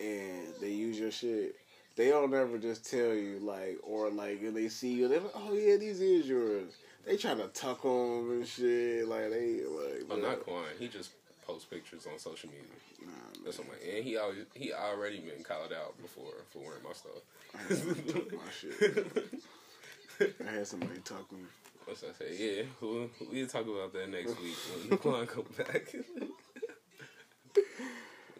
and 0.00 0.46
they 0.60 0.70
use 0.70 0.98
your 0.98 1.10
shit, 1.10 1.56
they 1.96 2.08
don't 2.08 2.32
ever 2.32 2.58
just 2.58 2.88
tell 2.90 3.14
you 3.14 3.38
like 3.40 3.78
or 3.82 4.10
like 4.10 4.40
and 4.40 4.56
they 4.56 4.68
see 4.68 4.92
you, 4.92 5.08
they're 5.08 5.20
like, 5.20 5.32
oh 5.34 5.52
yeah, 5.54 5.76
these 5.76 6.00
is 6.00 6.26
yours. 6.26 6.72
They 7.06 7.16
trying 7.16 7.38
to 7.38 7.48
tuck 7.48 7.84
on 7.84 8.30
and 8.30 8.46
shit. 8.46 9.08
Like 9.08 9.30
they 9.30 9.62
like. 9.64 10.02
oh 10.10 10.16
bro, 10.16 10.16
not 10.16 10.44
Quan. 10.44 10.64
He 10.78 10.88
just 10.88 11.10
posts 11.46 11.64
pictures 11.64 12.06
on 12.10 12.18
social 12.18 12.50
media. 12.50 12.64
Nah, 13.04 13.12
That's 13.44 13.58
what 13.58 13.68
I'm 13.68 13.72
like. 13.72 13.96
And 13.96 14.04
he 14.04 14.16
always 14.16 14.38
he 14.54 14.72
already 14.72 15.20
been 15.20 15.42
called 15.42 15.72
out 15.72 16.00
before 16.00 16.44
for 16.50 16.58
wearing 16.58 16.82
my 16.84 16.92
stuff. 16.92 17.22
I 17.54 17.72
ain't 17.72 18.06
gonna 18.06 18.20
talk 18.20 18.32
my 18.32 18.50
shit. 18.50 19.42
I 20.20 20.52
had 20.52 20.66
somebody 20.66 21.00
talk 21.00 21.30
with 21.30 21.40
me. 21.40 21.46
What's 21.84 22.04
I 22.04 22.12
say? 22.12 22.36
Yeah, 22.38 22.62
we'll, 22.80 23.10
we'll 23.32 23.46
talk 23.46 23.62
about 23.66 23.92
that 23.94 24.10
next 24.10 24.40
week 24.40 24.54
when 24.88 24.98
Quan 24.98 25.26
come 25.26 25.46
back. 25.56 25.94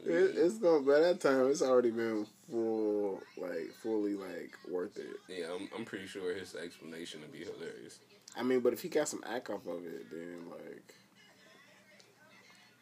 It, 0.02 0.34
it's 0.37 0.58
gonna 0.58 0.80
by 0.80 0.99
that 1.00 1.20
time. 1.20 1.50
It's 1.50 1.62
already 1.62 1.90
been 1.90 2.26
full, 2.50 3.20
like 3.37 3.70
fully, 3.82 4.14
like 4.14 4.56
worth 4.70 4.96
it. 4.96 5.16
yeah, 5.28 5.46
I'm, 5.54 5.68
I'm 5.76 5.84
pretty 5.84 6.06
sure 6.06 6.34
his 6.34 6.54
explanation 6.54 7.20
would 7.20 7.32
be 7.32 7.44
hilarious. 7.44 7.99
I 8.37 8.42
mean, 8.42 8.60
but 8.60 8.72
if 8.72 8.80
he 8.80 8.88
got 8.88 9.08
some 9.08 9.22
act 9.28 9.50
off 9.50 9.66
of 9.66 9.84
it, 9.84 10.10
then 10.10 10.44
like, 10.50 10.94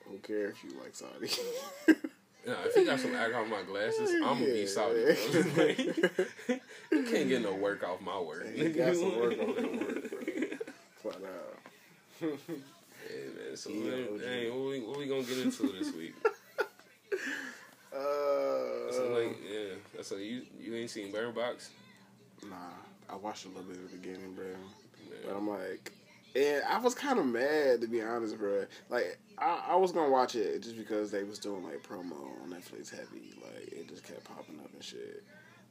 who 0.07 0.19
cares 0.19 0.55
if 0.57 0.65
you 0.65 0.79
like 0.79 0.95
Saudi? 0.95 1.29
Nah, 2.49 2.55
if 2.65 2.77
you 2.77 2.87
got 2.87 2.99
some 2.99 3.15
act 3.15 3.35
off 3.35 3.47
my 3.49 3.63
glasses, 3.63 4.11
I'm 4.11 4.21
gonna 4.23 4.45
be 4.47 4.61
Yeah. 4.61 4.67
Saudi. 4.67 5.05
bro. 5.05 5.65
Like, 5.67 5.79
you 6.93 7.03
can't 7.05 7.29
get 7.29 7.43
no 7.43 7.55
work 7.55 7.85
off 7.87 8.01
my 8.01 8.19
work. 8.19 8.47
You 8.57 8.71
got 8.71 8.95
some 8.97 9.19
work 9.21 9.33
on 9.39 9.49
his 9.55 10.11
work, 10.11 10.11
bro. 10.11 10.59
Flat 11.03 11.17
out. 11.17 11.59
Yeah, 12.23 12.29
man. 12.29 13.57
So, 13.57 13.71
Yeah, 13.71 13.91
man, 13.91 14.19
dang, 14.19 14.51
what 14.51 14.69
we, 14.71 14.81
what 14.81 14.99
we 14.99 15.07
gonna 15.07 15.23
get 15.23 15.39
into 15.39 15.69
this 15.73 15.93
week? 15.95 16.15
Uh, 17.91 18.93
So, 18.93 19.11
like, 19.19 19.37
yeah. 19.51 20.03
So 20.03 20.17
you 20.17 20.43
you 20.61 20.75
ain't 20.75 20.91
seen 20.91 21.11
Bird 21.11 21.35
Box? 21.35 21.71
nah, 22.49 22.55
I 23.09 23.17
watched 23.17 23.47
a 23.47 23.49
little 23.49 23.65
bit 23.65 23.77
at 23.79 23.91
the 23.91 23.97
beginning, 23.97 24.35
bro. 24.35 24.45
But 25.27 25.35
I'm 25.37 25.49
like, 25.49 25.93
and 26.39 26.65
I 26.65 26.79
was 26.79 26.95
kind 26.95 27.19
of 27.19 27.27
mad 27.27 27.81
to 27.81 27.87
be 27.89 28.01
honest, 28.03 28.39
bro. 28.39 28.65
Like, 28.89 29.19
I, 29.39 29.65
I 29.71 29.77
was 29.77 29.93
gonna 29.93 30.11
watch 30.11 30.35
it 30.37 30.63
just 30.63 30.77
because 30.77 31.11
they 31.11 31.25
was 31.25 31.39
doing 31.39 31.65
like 31.65 31.83
promo 31.83 32.13
on 32.43 32.51
Netflix 32.51 32.91
heavy. 32.91 33.35
Like, 33.43 33.69
it 33.73 33.89
just 33.89 34.05
kept 34.05 34.25
popping 34.25 34.59
up 34.61 34.73
and 34.73 34.83
shit. 34.83 35.23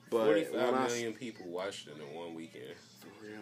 But 0.09 0.25
Forty-five 0.25 0.53
when 0.53 0.73
I 0.75 1.11
people 1.17 1.47
watched 1.47 1.87
it 1.87 1.95
in 1.97 2.15
one 2.15 2.33
weekend. 2.35 2.75
for 2.99 3.25
real, 3.25 3.39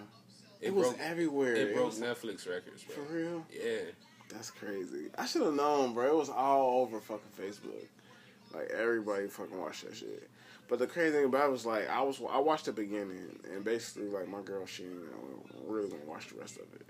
It, 0.62 0.68
it, 0.68 0.74
was 0.74 0.88
broke. 0.88 1.00
everywhere. 1.00 1.56
It 1.56 1.74
broke 1.76 1.88
was- 1.88 2.00
Netflix 2.00 2.50
records, 2.50 2.84
bro. 2.84 2.96
for 2.96 3.14
real. 3.14 3.46
Yeah. 3.54 3.92
That's 4.30 4.50
crazy. 4.50 5.10
I 5.18 5.28
should 5.28 5.44
have 5.44 5.54
known, 5.54 5.94
bro. 5.94 6.08
It 6.08 6.16
was 6.16 6.30
all 6.30 6.82
over 6.82 7.00
fucking 7.00 7.22
Facebook. 7.40 7.86
Like 8.54 8.72
everybody 8.72 9.28
fucking 9.28 9.60
watched 9.60 9.86
that 9.86 9.96
shit. 9.96 10.28
But 10.68 10.80
the 10.80 10.88
crazy 10.88 11.12
thing 11.12 11.26
about 11.26 11.50
it 11.50 11.52
was 11.52 11.66
like 11.66 11.90
I 11.90 12.02
was 12.02 12.20
I 12.30 12.40
watched 12.40 12.66
the 12.66 12.74
beginning 12.74 13.40
and 13.54 13.64
basically 13.64 14.10
like 14.10 14.28
my 14.28 14.42
girl 14.42 14.66
she 14.66 14.84
didn't 14.84 15.10
really 15.68 15.90
gonna 15.90 16.06
watch 16.06 16.30
the 16.30 16.40
rest 16.40 16.58
of 16.58 16.64
it. 16.74 16.88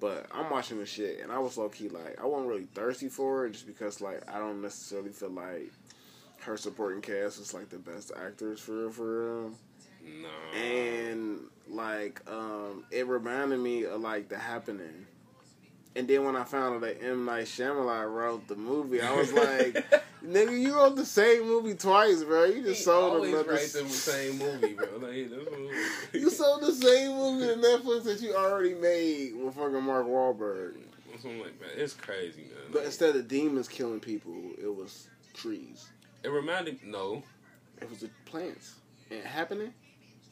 But 0.00 0.26
I'm 0.32 0.50
watching 0.50 0.78
the 0.78 0.86
shit 0.86 1.20
and 1.20 1.30
I 1.30 1.38
was 1.38 1.58
low 1.58 1.68
key 1.68 1.88
like 1.88 2.18
I 2.20 2.26
wasn't 2.26 2.48
really 2.48 2.68
thirsty 2.74 3.08
for 3.08 3.46
it 3.46 3.52
just 3.52 3.66
because 3.66 4.00
like 4.00 4.22
I 4.30 4.38
don't 4.38 4.62
necessarily 4.62 5.10
feel 5.10 5.30
like 5.30 5.72
her 6.40 6.56
supporting 6.56 7.02
cast 7.02 7.40
is 7.40 7.52
like 7.52 7.68
the 7.68 7.78
best 7.78 8.12
actors 8.16 8.60
for 8.60 8.72
real 8.72 8.90
for 8.90 9.40
real. 9.42 9.52
No. 10.22 10.58
And 10.58 11.40
like 11.68 12.22
um 12.30 12.84
it 12.90 13.06
reminded 13.06 13.58
me 13.58 13.84
of 13.84 14.00
like 14.00 14.28
the 14.28 14.38
happening. 14.38 15.06
And 15.96 16.06
then 16.06 16.24
when 16.24 16.36
I 16.36 16.44
found 16.44 16.76
out 16.76 16.80
that 16.82 17.02
M 17.02 17.24
Night 17.24 17.46
Shyamalan 17.46 18.12
wrote 18.12 18.46
the 18.46 18.54
movie, 18.56 19.00
I 19.02 19.14
was 19.16 19.32
like, 19.32 19.84
"Nigga, 20.24 20.58
you 20.60 20.74
wrote 20.76 20.96
the 20.96 21.04
same 21.06 21.42
movie 21.46 21.74
twice, 21.74 22.22
bro. 22.24 22.44
You 22.44 22.62
just 22.62 22.78
He 22.78 22.84
sold 22.84 23.14
always 23.14 23.32
another. 23.32 23.52
write 23.52 23.72
the 23.72 23.88
same 23.88 24.38
movie, 24.38 24.74
bro. 24.74 24.86
Like, 24.98 25.14
you 26.12 26.30
sold 26.30 26.62
the 26.62 26.72
same 26.72 27.16
movie 27.16 27.46
to 27.46 27.54
Netflix 27.60 28.04
that 28.04 28.20
you 28.20 28.34
already 28.34 28.74
made 28.74 29.34
with 29.36 29.54
fucking 29.54 29.82
Mark 29.82 30.06
Wahlberg. 30.06 30.74
So 31.20 31.28
I'm 31.30 31.40
like, 31.40 31.60
man, 31.60 31.70
it's 31.76 31.94
crazy, 31.94 32.42
man. 32.42 32.50
But 32.70 32.78
Like, 32.78 32.86
instead 32.86 33.16
of 33.16 33.26
demons 33.28 33.66
killing 33.68 33.98
people, 34.00 34.34
it 34.60 34.72
was 34.74 35.08
trees. 35.34 35.88
it 36.22 36.28
reminded 36.28 36.82
no. 36.84 37.22
It 37.80 37.88
was 37.90 38.00
the 38.00 38.10
plants. 38.24 38.74
And 39.10 39.22
happening? 39.24 39.72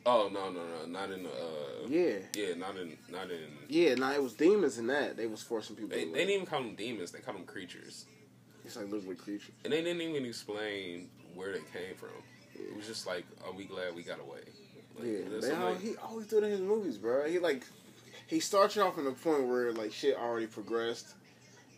Oh 0.05 0.29
no, 0.33 0.51
no, 0.53 0.61
no, 0.65 0.87
not 0.87 1.11
in 1.11 1.25
the. 1.25 1.29
Uh, 1.31 1.89
Yeah. 1.89 2.19
yeah, 2.37 2.55
not 2.55 2.77
in, 2.77 2.97
not 3.11 3.31
in. 3.31 3.41
Yeah, 3.69 3.95
nah, 3.97 4.13
it 4.13 4.23
was 4.23 4.35
demons 4.35 4.79
in 4.79 4.87
that. 4.89 5.17
They 5.17 5.27
was 5.27 5.43
forcing 5.43 5.75
people. 5.75 5.91
They, 5.97 6.05
to 6.05 6.13
they 6.13 6.19
didn't 6.19 6.31
even 6.35 6.47
call 6.47 6.61
them 6.63 6.77
demons. 6.77 7.11
They 7.11 7.19
called 7.19 7.39
them 7.39 7.45
creatures, 7.47 8.07
It's 8.67 8.77
like 8.77 8.91
literally 8.91 9.17
creatures. 9.17 9.51
and 9.65 9.73
they 9.73 9.83
didn't 9.83 10.03
even 10.03 10.27
explain 10.27 11.09
where 11.35 11.53
they 11.53 11.59
came 11.73 11.95
from. 11.97 12.09
It 12.55 12.77
was 12.77 12.87
just 12.87 13.07
like, 13.07 13.25
are 13.47 13.53
we 13.53 13.65
glad 13.65 13.95
we 13.95 14.03
got 14.03 14.19
away? 14.21 14.41
Like, 14.99 15.07
Yeah, 15.07 15.19
that's 15.31 15.45
they 15.45 15.51
something 15.53 15.63
all, 15.67 15.73
like- 15.73 15.81
he 15.83 15.97
always 15.97 16.27
do 16.27 16.39
it 16.39 16.45
in 16.45 16.51
his 16.51 16.61
movies, 16.61 16.97
bro. 16.99 17.29
He 17.29 17.39
like 17.39 17.63
he 18.27 18.41
starts 18.41 18.75
you 18.77 18.83
off 18.83 18.99
in 18.99 19.07
a 19.07 19.13
point 19.13 19.47
where 19.47 19.73
like 19.73 19.93
shit 19.93 20.17
already 20.17 20.47
progressed. 20.47 21.15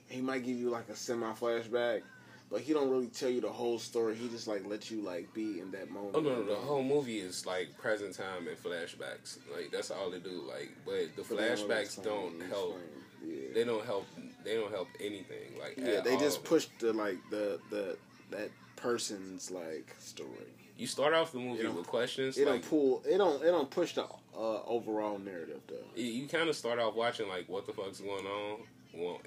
He 0.09 0.21
might 0.23 0.45
give 0.45 0.57
you 0.57 0.71
like 0.71 0.89
a 0.89 0.97
semi 0.97 1.31
flashback, 1.35 2.03
but 2.51 2.63
he 2.63 2.73
don't 2.73 2.89
really 2.89 3.09
tell 3.09 3.29
you 3.29 3.43
the 3.43 3.51
whole 3.51 3.79
story. 3.79 4.15
He 4.15 4.29
just 4.29 4.47
like 4.49 4.65
let 4.67 4.91
you 4.91 5.03
like 5.03 5.35
be 5.35 5.61
in 5.61 5.71
that 5.73 5.91
moment. 5.91 6.15
Oh 6.15 6.21
no, 6.21 6.37
no, 6.37 6.45
the 6.45 6.55
whole 6.55 6.83
movie 6.83 7.19
is 7.19 7.45
like 7.45 7.77
present 7.77 8.15
time 8.15 8.49
and 8.49 8.57
flashbacks. 8.57 9.39
Like 9.55 9.71
that's 9.73 9.91
all 9.91 10.11
they 10.11 10.21
do. 10.21 10.43
Like, 10.49 10.71
but 10.87 11.15
the 11.17 11.23
But 11.35 11.39
flashbacks 11.39 12.03
don't 12.03 12.41
help. 12.45 12.79
Yeah, 13.27 13.49
They 13.53 13.65
don't 13.65 13.85
help. 13.85 14.07
They 14.45 14.55
don't 14.55 14.71
help 14.71 14.89
anything. 15.01 15.59
Like, 15.61 15.75
yeah, 15.77 16.01
they 16.01 16.17
just 16.17 16.45
push 16.45 16.67
the 16.79 16.93
like 16.93 17.19
the 17.31 17.59
the 17.71 17.97
that 18.31 18.51
person's 18.77 19.51
like 19.51 19.95
story. 19.99 20.29
You 20.77 20.87
start 20.87 21.13
off 21.13 21.33
the 21.33 21.39
movie 21.39 21.67
with 21.67 21.87
questions. 21.87 22.39
It 22.39 22.47
like, 22.47 22.61
don't 22.63 22.71
pull. 22.71 23.03
It 23.05 23.19
don't. 23.19 23.43
It 23.43 23.47
don't 23.51 23.69
push 23.71 23.95
the 23.95 24.05
uh, 24.05 24.63
overall 24.67 25.19
narrative 25.19 25.61
though. 25.67 25.75
you- 25.97 26.05
you 26.05 26.29
kind 26.29 26.49
of 26.49 26.55
start 26.57 26.79
off 26.79 26.95
watching 26.95 27.29
like 27.29 27.49
what 27.49 27.67
the 27.67 27.73
fuck's 27.73 28.01
going 28.01 28.27
on 28.27 28.61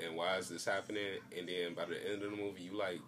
and 0.04 0.16
why 0.16 0.38
is 0.38 0.50
this 0.50 0.66
happening, 0.66 1.20
and 1.38 1.48
then 1.48 1.74
by 1.74 1.86
the 1.86 1.96
end 2.12 2.24
of 2.24 2.32
the 2.32 2.36
movie, 2.38 2.64
you 2.64 2.78
like, 2.78 3.00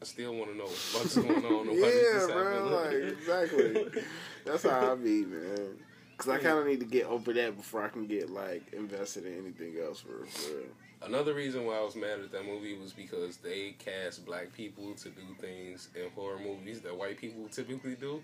I 0.00 0.04
still 0.04 0.34
want 0.34 0.50
to 0.50 0.56
know 0.56 0.64
what's 0.64 1.16
going 1.16 1.44
on. 1.44 1.68
and 1.68 1.80
why 1.80 1.86
is 1.88 2.28
yeah, 2.28 2.34
bro. 2.34 2.68
happening. 2.68 3.02
Like 3.02 3.18
exactly. 3.18 4.02
That's 4.44 4.62
how 4.64 4.92
I 4.92 4.94
be, 4.96 5.24
man. 5.24 5.76
Cause 6.18 6.28
I 6.28 6.38
kind 6.38 6.58
of 6.58 6.66
need 6.66 6.80
to 6.80 6.86
get 6.86 7.06
over 7.06 7.32
that 7.34 7.56
before 7.56 7.84
I 7.84 7.88
can 7.88 8.06
get 8.06 8.30
like 8.30 8.72
invested 8.72 9.26
in 9.26 9.34
anything 9.38 9.74
else 9.84 10.00
for, 10.00 10.24
for 10.26 10.56
real. 10.56 10.64
Another 11.02 11.34
reason 11.34 11.66
why 11.66 11.76
I 11.76 11.82
was 11.84 11.94
mad 11.94 12.20
at 12.20 12.32
that 12.32 12.46
movie 12.46 12.76
was 12.78 12.92
because 12.94 13.36
they 13.36 13.74
cast 13.78 14.24
black 14.24 14.52
people 14.54 14.94
to 14.94 15.10
do 15.10 15.22
things 15.40 15.88
in 15.94 16.10
horror 16.14 16.38
movies 16.38 16.80
that 16.80 16.96
white 16.96 17.18
people 17.18 17.46
typically 17.48 17.96
do. 17.96 18.22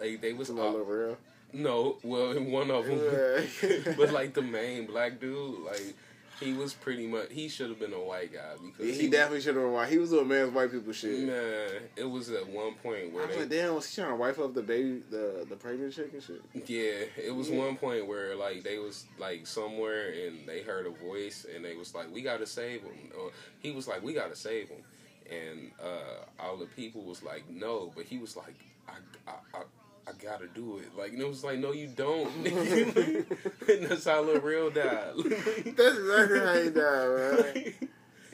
Like 0.00 0.20
they 0.20 0.32
was 0.32 0.50
It's 0.50 0.58
all, 0.58 0.66
all 0.68 0.76
over 0.76 1.06
real. 1.06 1.16
no, 1.52 1.96
well, 2.02 2.32
in 2.32 2.50
one 2.50 2.70
of 2.70 2.86
them, 2.86 2.98
Yeah. 3.62 3.92
but 3.96 4.12
like 4.12 4.34
the 4.34 4.42
main 4.42 4.86
black 4.86 5.20
dude, 5.20 5.60
like 5.60 5.94
he 6.40 6.52
was 6.54 6.72
pretty 6.74 7.06
much 7.06 7.26
he 7.30 7.48
should 7.48 7.68
have 7.68 7.78
been 7.78 7.92
a 7.92 8.00
white 8.00 8.32
guy 8.32 8.54
because 8.64 8.98
he 8.98 9.08
definitely 9.08 9.40
should 9.42 9.54
have 9.54 9.62
been 9.64 9.72
white. 9.72 9.88
He 9.90 9.98
was 9.98 10.10
doing 10.10 10.26
man's 10.28 10.52
white 10.52 10.70
people 10.72 10.92
shit. 10.92 11.20
Man, 11.20 11.68
it 11.96 12.04
was 12.08 12.30
at 12.30 12.48
one 12.48 12.74
point 12.82 13.04
I 13.04 13.14
where 13.14 13.26
was 13.26 13.36
they, 13.36 13.40
like, 13.42 13.50
damn, 13.50 13.74
was 13.74 13.86
he 13.94 14.00
trying 14.00 14.12
to 14.12 14.16
wipe 14.16 14.38
up 14.38 14.54
the 14.54 14.62
baby, 14.62 15.02
the 15.10 15.46
the 15.48 15.56
pregnant 15.56 15.94
chick 15.94 16.10
and 16.12 16.22
shit? 16.22 16.40
yeah, 16.66 17.04
it 17.26 17.34
was 17.34 17.50
Yeah. 17.50 17.58
one 17.58 17.76
point 17.76 18.06
where 18.06 18.34
like 18.36 18.62
they 18.62 18.78
was 18.78 19.04
like 19.18 19.46
somewhere 19.46 20.08
and 20.26 20.46
they 20.48 20.62
heard 20.62 20.86
a 20.86 20.90
voice 20.90 21.46
and 21.54 21.64
they 21.64 21.74
was 21.76 21.94
like, 21.94 22.12
"We 22.12 22.22
gotta 22.22 22.46
save 22.46 22.82
him," 22.82 22.92
or 23.18 23.30
he 23.60 23.70
was 23.72 23.86
like, 23.86 24.02
"We 24.02 24.14
gotta 24.14 24.36
save 24.36 24.68
him," 24.70 24.82
and 25.30 25.70
uh, 25.82 26.24
all 26.42 26.56
the 26.56 26.66
people 26.66 27.02
was 27.02 27.22
like, 27.22 27.48
"No," 27.50 27.92
but 27.94 28.04
he 28.04 28.18
was 28.18 28.36
like, 28.36 28.54
"I, 28.88 28.94
I, 29.28 29.32
I, 29.54 29.62
I 30.06 30.12
gotta 30.12 30.48
do 30.48 30.78
it." 30.78 30.96
Like, 30.96 31.12
and 31.12 31.20
it 31.20 31.28
was 31.28 31.44
like, 31.44 31.58
"No, 31.58 31.72
you 31.72 31.88
don't." 31.88 32.28
and 32.46 33.86
that's 33.86 34.06
how 34.06 34.22
Lil 34.22 34.40
Rel 34.40 34.70
died. 34.70 35.12
That's 35.16 35.98
exactly 35.98 36.40
how 36.40 36.54
he 36.54 36.70
died, 36.70 37.08
man. 37.16 37.54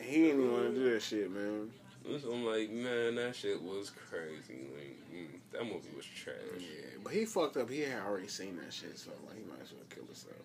He 0.01 0.23
didn't 0.23 0.41
even 0.41 0.53
want 0.53 0.75
to 0.75 0.75
do 0.75 0.93
that 0.93 1.03
shit, 1.03 1.31
man. 1.31 1.71
I'm 2.09 2.45
like, 2.45 2.71
man, 2.71 3.17
that 3.17 3.35
shit 3.35 3.61
was 3.61 3.91
crazy. 3.91 4.69
Like, 4.73 4.97
mm, 5.13 5.27
that 5.53 5.65
movie 5.65 5.91
was 5.97 6.07
trash. 6.07 6.37
Yeah, 6.61 6.99
but 7.03 7.13
he 7.13 7.25
fucked 7.25 7.57
up. 7.57 7.69
He 7.69 7.81
had 7.81 8.03
already 8.07 8.29
seen 8.29 8.57
that 8.59 8.73
shit, 8.73 8.97
so 8.97 9.11
like 9.27 9.37
he 9.37 9.43
might 9.43 9.63
as 9.63 9.73
well 9.73 9.83
kill 9.91 10.05
himself. 10.05 10.37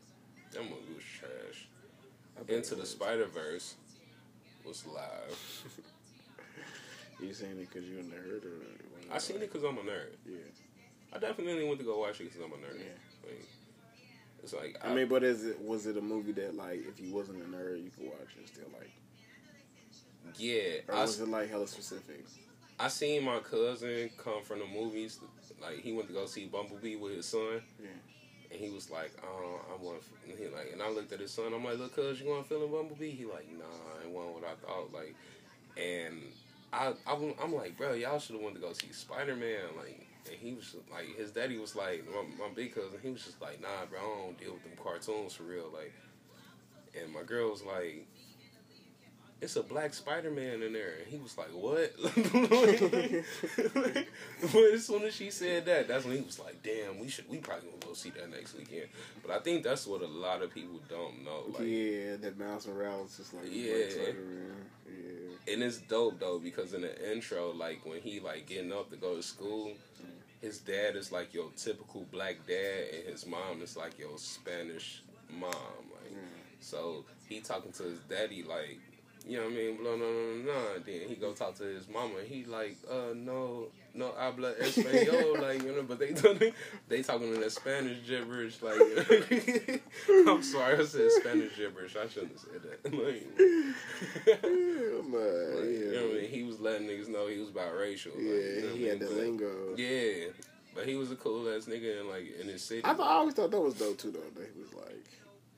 That 0.53 0.63
movie 0.63 0.95
was 0.95 1.03
trash. 1.03 1.67
Into 2.47 2.75
the. 2.75 2.85
Spider 2.85 3.27
Verse 3.27 3.75
was 4.65 4.85
live. 4.87 5.63
You 7.21 7.35
saying 7.35 7.51
it 7.51 7.69
because 7.71 7.87
you're 7.87 7.99
a 7.99 8.03
nerd 8.03 8.45
or? 8.45 9.13
I 9.13 9.19
seen 9.19 9.37
it 9.37 9.41
because 9.41 9.63
I'm 9.63 9.77
a 9.77 9.81
nerd. 9.81 10.17
Yeah. 10.25 10.37
I 11.13 11.19
definitely 11.19 11.65
went 11.65 11.79
to 11.79 11.85
go 11.85 11.99
watch 11.99 12.19
it 12.21 12.25
because 12.25 12.41
I'm 12.41 12.51
a 12.51 12.55
nerd. 12.55 12.79
Yeah. 12.79 13.29
Like, 13.29 13.45
it's 14.43 14.53
like 14.53 14.77
I 14.83 14.93
mean, 14.93 15.07
but 15.07 15.23
is 15.23 15.45
it 15.45 15.61
was 15.61 15.85
it 15.85 15.97
a 15.97 16.01
movie 16.01 16.31
that 16.33 16.55
like 16.55 16.85
if 16.87 16.99
you 16.99 17.13
wasn't 17.13 17.41
a 17.43 17.45
nerd 17.45 17.83
you 17.83 17.91
could 17.91 18.05
watch 18.05 18.35
and 18.37 18.47
still 18.47 18.69
like, 18.73 18.91
yeah, 20.37 20.81
or 20.87 20.95
I, 20.95 21.01
was 21.01 21.19
it 21.19 21.27
like 21.27 21.49
hella 21.49 21.67
specific? 21.67 22.25
I 22.79 22.87
seen 22.87 23.23
my 23.23 23.39
cousin 23.39 24.09
come 24.17 24.43
from 24.43 24.59
the 24.59 24.65
movies. 24.65 25.19
Like 25.61 25.81
he 25.81 25.93
went 25.93 26.07
to 26.07 26.13
go 26.13 26.25
see 26.25 26.45
Bumblebee 26.45 26.95
with 26.95 27.15
his 27.15 27.27
son. 27.27 27.61
Yeah. 27.79 27.89
And 28.51 28.59
he 28.59 28.69
was 28.69 28.89
like, 28.89 29.11
oh, 29.23 29.61
I 29.71 29.81
want. 29.81 30.01
And 30.27 30.37
he 30.37 30.45
like, 30.45 30.71
and 30.73 30.81
I 30.81 30.89
looked 30.89 31.13
at 31.13 31.19
his 31.19 31.31
son. 31.31 31.53
I'm 31.53 31.63
like, 31.63 31.77
look, 31.77 31.95
cuz 31.95 32.19
you 32.19 32.25
going 32.25 32.43
to 32.43 32.49
film 32.49 32.71
Bumblebee? 32.71 33.11
He 33.11 33.25
like, 33.25 33.47
nah, 33.57 34.03
it 34.03 34.09
wasn't 34.09 34.35
what 34.35 34.43
I 34.43 34.55
thought. 34.55 34.91
Like, 34.91 35.15
and 35.77 36.21
I, 36.73 36.93
I 37.05 37.33
I'm 37.41 37.53
like, 37.53 37.77
bro, 37.77 37.93
y'all 37.93 38.19
should 38.19 38.35
have 38.35 38.43
went 38.43 38.55
to 38.55 38.61
go 38.61 38.73
see 38.73 38.91
Spider 38.91 39.35
Man. 39.35 39.61
Like, 39.77 40.07
and 40.29 40.39
he 40.39 40.53
was 40.53 40.75
like, 40.91 41.15
his 41.17 41.31
daddy 41.31 41.57
was 41.57 41.75
like, 41.75 42.05
my, 42.07 42.45
my 42.45 42.53
big 42.53 42.75
cousin. 42.75 42.99
He 43.01 43.09
was 43.09 43.23
just 43.23 43.41
like, 43.41 43.61
nah, 43.61 43.85
bro, 43.89 43.99
I 43.99 44.25
don't 44.25 44.39
deal 44.39 44.53
with 44.53 44.63
them 44.63 44.73
cartoons 44.81 45.33
for 45.33 45.43
real. 45.43 45.69
Like, 45.73 45.93
and 46.99 47.13
my 47.13 47.23
girl 47.23 47.49
was 47.49 47.63
like, 47.63 48.05
it's 49.41 49.55
a 49.55 49.63
black 49.63 49.93
Spider 49.93 50.29
Man 50.29 50.61
in 50.61 50.73
there. 50.73 50.93
And 50.99 51.07
he 51.07 51.17
was 51.17 51.35
like, 51.37 51.47
what? 51.47 51.91
but 54.53 54.73
as 54.73 54.85
soon 54.85 55.03
as 55.03 55.15
she 55.15 55.31
said 55.31 55.65
that, 55.65 55.87
that's 55.87 56.05
when 56.05 56.17
he 56.17 56.21
was 56.21 56.37
like, 56.37 56.61
damn, 56.61 56.99
we 56.99 57.09
should, 57.09 57.27
we 57.27 57.37
probably 57.37 57.69
gonna 57.69 57.85
go 57.87 57.93
see 57.93 58.11
that 58.11 58.29
next 58.29 58.55
weekend. 58.55 58.87
But 59.25 59.31
I 59.31 59.39
think 59.39 59.63
that's 59.63 59.87
what 59.87 60.03
a 60.03 60.07
lot 60.07 60.43
of 60.43 60.53
people 60.53 60.79
don't 60.87 61.25
know. 61.25 61.45
Like, 61.47 61.63
yeah, 61.63 62.17
that 62.17 62.37
Miles 62.37 62.67
Morales 62.67 63.19
is 63.19 63.33
like 63.33 63.45
Yeah. 63.51 63.73
yeah, 63.73 64.13
and 65.47 65.63
it's 65.63 65.77
dope 65.79 66.19
though 66.19 66.39
because 66.39 66.73
in 66.73 66.81
the 66.81 67.11
intro, 67.11 67.51
like 67.51 67.85
when 67.85 68.01
he 68.01 68.19
like 68.19 68.47
getting 68.47 68.71
up 68.71 68.89
to 68.91 68.95
go 68.95 69.15
to 69.15 69.23
school, 69.23 69.71
his 70.41 70.57
dad 70.59 70.95
is 70.95 71.11
like 71.11 71.33
your 71.33 71.49
typical 71.55 72.05
black 72.11 72.35
dad, 72.47 72.83
and 72.93 73.09
his 73.09 73.25
mom 73.25 73.61
is 73.61 73.77
like 73.77 73.97
your 73.99 74.17
Spanish 74.17 75.03
mom. 75.29 75.51
Like, 75.51 76.13
mm. 76.13 76.59
so 76.59 77.05
he 77.29 77.39
talking 77.39 77.71
to 77.73 77.83
his 77.83 77.99
daddy 78.09 78.43
like, 78.43 78.79
you 79.27 79.37
know 79.37 79.43
what 79.45 79.53
I 79.53 79.55
mean? 79.55 79.77
Blah, 79.77 79.91
no, 79.91 79.97
no, 79.97 80.35
no, 80.35 80.53
no. 80.53 80.79
Then 80.85 81.07
he 81.07 81.15
go 81.15 81.33
talk 81.33 81.55
to 81.55 81.63
his 81.63 81.87
mama, 81.87 82.17
and 82.19 82.27
he 82.27 82.43
like, 82.45 82.77
uh, 82.89 83.13
no, 83.15 83.67
no 83.93 84.13
habla 84.17 84.53
español, 84.55 85.39
like 85.41 85.61
you 85.63 85.71
know. 85.73 85.83
But 85.83 85.99
they 85.99 86.13
they 86.87 87.01
talking 87.03 87.33
in 87.33 87.39
that 87.41 87.51
Spanish 87.51 87.97
gibberish, 88.07 88.61
like. 88.61 88.79
I'm 90.27 90.41
sorry, 90.43 90.79
I 90.79 90.85
said 90.85 91.11
Spanish 91.11 91.55
gibberish. 91.55 91.95
I 91.95 92.07
shouldn't 92.07 92.31
have 92.33 92.39
said 92.41 92.61
that. 92.63 92.91
Like, 92.93 93.27
Yeah, 94.27 95.01
man, 95.01 95.55
like, 95.55 95.65
yeah. 95.65 95.79
You 95.79 95.91
know 95.93 96.07
what 96.07 96.17
I 96.17 96.21
mean? 96.21 96.29
He 96.29 96.43
was 96.43 96.59
letting 96.59 96.87
niggas 96.87 97.07
know 97.09 97.27
he 97.27 97.39
was 97.39 97.49
biracial. 97.49 98.15
Like, 98.15 98.23
Yeah, 98.23 98.31
you 98.31 98.61
know 98.69 98.75
he 98.75 98.83
had 98.85 98.99
mean? 98.99 99.09
the 99.09 99.15
But- 99.15 99.23
lingo. 99.23 99.75
Yeah, 99.77 100.27
but 100.75 100.85
he 100.87 100.95
was 100.95 101.11
a 101.11 101.15
cool 101.15 101.47
ass 101.49 101.65
nigga 101.65 102.01
in 102.01 102.09
like 102.09 102.25
in 102.39 102.47
his 102.47 102.63
city. 102.63 102.81
I, 102.83 102.93
thought, 102.93 103.07
I 103.07 103.13
always 103.13 103.33
thought 103.35 103.51
that 103.51 103.59
was 103.59 103.73
dope 103.75 103.97
too, 103.97 104.11
though. 104.11 104.19
That 104.41 104.49
he 104.53 104.61
was 104.61 104.73
like 104.73 105.05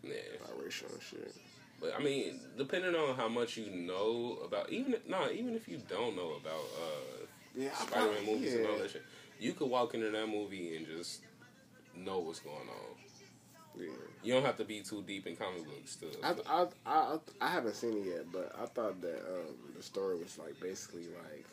yeah, 0.03 0.13
biracial 0.47 0.91
and 0.91 1.01
shit. 1.01 1.33
But 1.83 1.93
I 1.99 2.01
mean, 2.01 2.39
depending 2.57 2.95
on 2.95 3.15
how 3.17 3.27
much 3.27 3.57
you 3.57 3.69
know 3.69 4.37
about, 4.45 4.69
even 4.71 4.93
if, 4.93 5.05
no, 5.07 5.29
even 5.29 5.53
if 5.53 5.67
you 5.67 5.81
don't 5.89 6.15
know 6.15 6.31
about 6.41 6.63
uh, 6.81 7.25
Yeah, 7.55 7.69
I 7.77 7.85
Spider 7.85 8.05
Man 8.05 8.13
probably- 8.15 8.33
movies 8.33 8.53
and 8.55 8.67
all 8.67 8.77
that 8.77 8.89
shit, 8.91 9.03
you 9.39 9.51
could 9.51 9.69
walk 9.69 9.93
into 9.93 10.09
that 10.09 10.27
movie 10.27 10.77
and 10.77 10.87
just 10.87 11.21
know 11.95 12.19
what's 12.19 12.39
going 12.39 12.55
on. 12.55 12.95
Yeah. 13.75 13.87
You 14.23 14.33
don't 14.35 14.45
have 14.45 14.55
to 14.57 14.63
be 14.63 14.79
too 14.81 15.01
deep 15.05 15.27
in 15.27 15.35
comic 15.35 15.65
books 15.65 15.97
to. 15.97 16.05
I, 16.23 16.35
I, 16.47 16.67
I, 16.85 17.17
I 17.41 17.47
haven't 17.49 17.75
seen 17.75 17.97
it 17.97 18.05
yet, 18.05 18.31
but 18.31 18.55
I 18.61 18.65
thought 18.67 19.01
that 19.01 19.17
um, 19.19 19.55
the 19.75 19.83
story 19.83 20.15
was 20.17 20.37
like 20.37 20.57
basically 20.61 21.07
like 21.25 21.45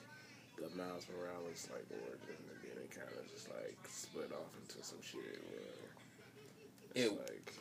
the 0.56 0.68
Miles 0.76 1.06
Morales 1.10 1.66
like 1.72 1.87
origin, 1.90 2.37
and 2.38 2.60
then 2.62 2.84
it 2.84 2.90
kind 2.94 3.08
of 3.18 3.28
just 3.32 3.49
like 3.49 3.76
split 3.88 4.30
off 4.32 4.52
into 4.62 4.84
some 4.87 4.99
shit 5.02 5.42
where 5.50 6.94
it's 6.94 7.06
It- 7.12 7.18
like. 7.18 7.54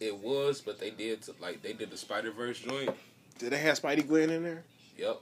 It 0.00 0.16
was, 0.18 0.60
but 0.60 0.78
they 0.78 0.90
did 0.90 1.20
like 1.40 1.62
they 1.62 1.72
did 1.72 1.90
the 1.90 1.96
Spider 1.96 2.30
Verse 2.32 2.58
joint. 2.58 2.90
Did 3.38 3.50
they 3.50 3.58
have 3.58 3.80
Spidey 3.80 4.06
Gwen 4.06 4.30
in 4.30 4.42
there? 4.42 4.64
Yep, 4.96 5.20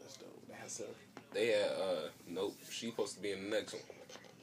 That's 0.00 0.16
dope. 0.16 0.42
That's 0.48 0.80
a. 0.80 0.84
they 1.32 1.48
had. 1.48 1.70
uh 1.70 2.08
Nope, 2.28 2.56
she 2.70 2.90
supposed 2.90 3.14
to 3.16 3.22
be 3.22 3.32
in 3.32 3.44
the 3.50 3.56
next 3.56 3.72
one. 3.74 3.82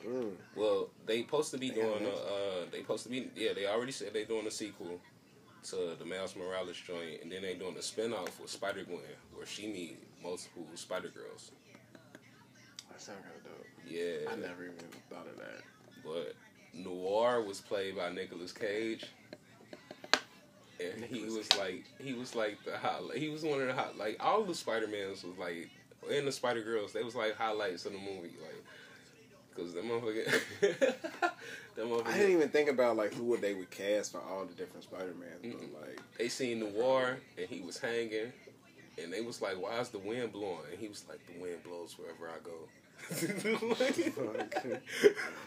Mm. 0.07 0.31
Well, 0.55 0.89
they 1.07 1.21
supposed 1.21 1.51
to 1.51 1.57
be 1.57 1.69
They 1.69 1.75
doing 1.81 2.05
a, 2.05 2.09
uh, 2.09 2.65
they 2.71 2.79
supposed 2.81 3.03
to 3.03 3.09
be 3.09 3.29
yeah, 3.35 3.53
they 3.53 3.65
already 3.67 3.91
said 3.91 4.13
they 4.13 4.23
doing 4.23 4.45
a 4.47 4.51
sequel 4.51 4.99
to 5.69 5.95
the 5.97 6.05
Miles 6.05 6.35
Morales 6.35 6.77
joint, 6.77 7.21
and 7.23 7.31
then 7.31 7.41
they 7.41 7.55
doing 7.55 7.75
a 7.75 7.79
spinoff 7.79 8.39
with 8.39 8.49
Spider 8.51 8.83
Gwen 8.83 8.99
where 9.33 9.45
she 9.47 9.65
meet 9.67 9.97
multiple 10.23 10.65
Spider 10.75 11.09
Girls. 11.09 11.51
That 12.89 13.01
sounds 13.01 13.19
kind 13.23 13.35
of 13.35 13.43
dope. 13.43 13.65
Yeah, 13.87 14.31
I 14.31 14.35
never 14.35 14.63
even 14.63 14.75
thought 15.09 15.27
of 15.27 15.37
that. 15.37 15.61
but 16.03 16.33
Noir 16.73 17.41
was 17.41 17.61
played 17.61 17.95
by 17.97 18.11
Nicolas 18.11 18.51
Cage, 18.51 19.05
and 20.79 21.03
he 21.05 21.23
was 21.23 21.55
like 21.57 21.85
he 21.99 22.13
was 22.13 22.35
like 22.35 22.63
the 22.65 22.77
highlight. 22.77 23.17
He 23.17 23.29
was 23.29 23.43
one 23.43 23.61
of 23.61 23.67
the 23.67 23.73
hot 23.73 23.97
like 23.97 24.17
all 24.19 24.43
the 24.43 24.55
Spider 24.55 24.87
Mans 24.87 25.23
was 25.23 25.37
like 25.37 25.69
and 26.11 26.27
the 26.27 26.31
Spider 26.31 26.61
Girls. 26.61 26.93
They 26.93 27.03
was 27.03 27.15
like 27.15 27.35
highlights 27.35 27.85
of 27.85 27.93
the 27.93 27.99
movie, 27.99 28.33
like 28.41 28.63
because 29.53 29.73
that 29.73 29.83
motherfucker. 29.83 30.41
that 31.75 31.85
motherfucker. 31.85 32.07
I 32.07 32.17
didn't 32.17 32.33
even 32.33 32.49
think 32.49 32.69
about 32.69 32.97
like 32.97 33.13
who 33.13 33.23
would 33.25 33.41
they 33.41 33.53
would 33.53 33.71
cast 33.71 34.11
for 34.11 34.19
all 34.19 34.45
the 34.45 34.53
different 34.53 34.83
Spider 34.83 35.13
Mans, 35.19 35.55
like 35.81 36.01
they 36.17 36.29
seen 36.29 36.59
the 36.59 36.67
war 36.67 37.17
and 37.37 37.47
he 37.47 37.61
was 37.61 37.77
hanging 37.77 38.31
and 39.01 39.11
they 39.11 39.21
was 39.21 39.41
like 39.41 39.61
why 39.61 39.79
is 39.79 39.89
the 39.89 39.99
wind 39.99 40.31
blowing 40.31 40.59
and 40.71 40.79
he 40.79 40.87
was 40.87 41.03
like 41.07 41.19
the 41.27 41.41
wind 41.41 41.63
blows 41.63 41.97
wherever 41.97 42.29
i 42.29 42.39
go 42.43 42.51
like, 43.67 44.77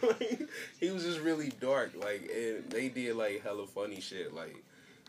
like, 0.02 0.48
he 0.80 0.90
was 0.90 1.02
just 1.02 1.20
really 1.20 1.50
dark 1.60 1.92
like 1.96 2.30
and 2.34 2.70
they 2.70 2.88
did 2.88 3.16
like 3.16 3.42
hella 3.42 3.66
funny 3.66 4.00
shit 4.00 4.34
like 4.34 4.62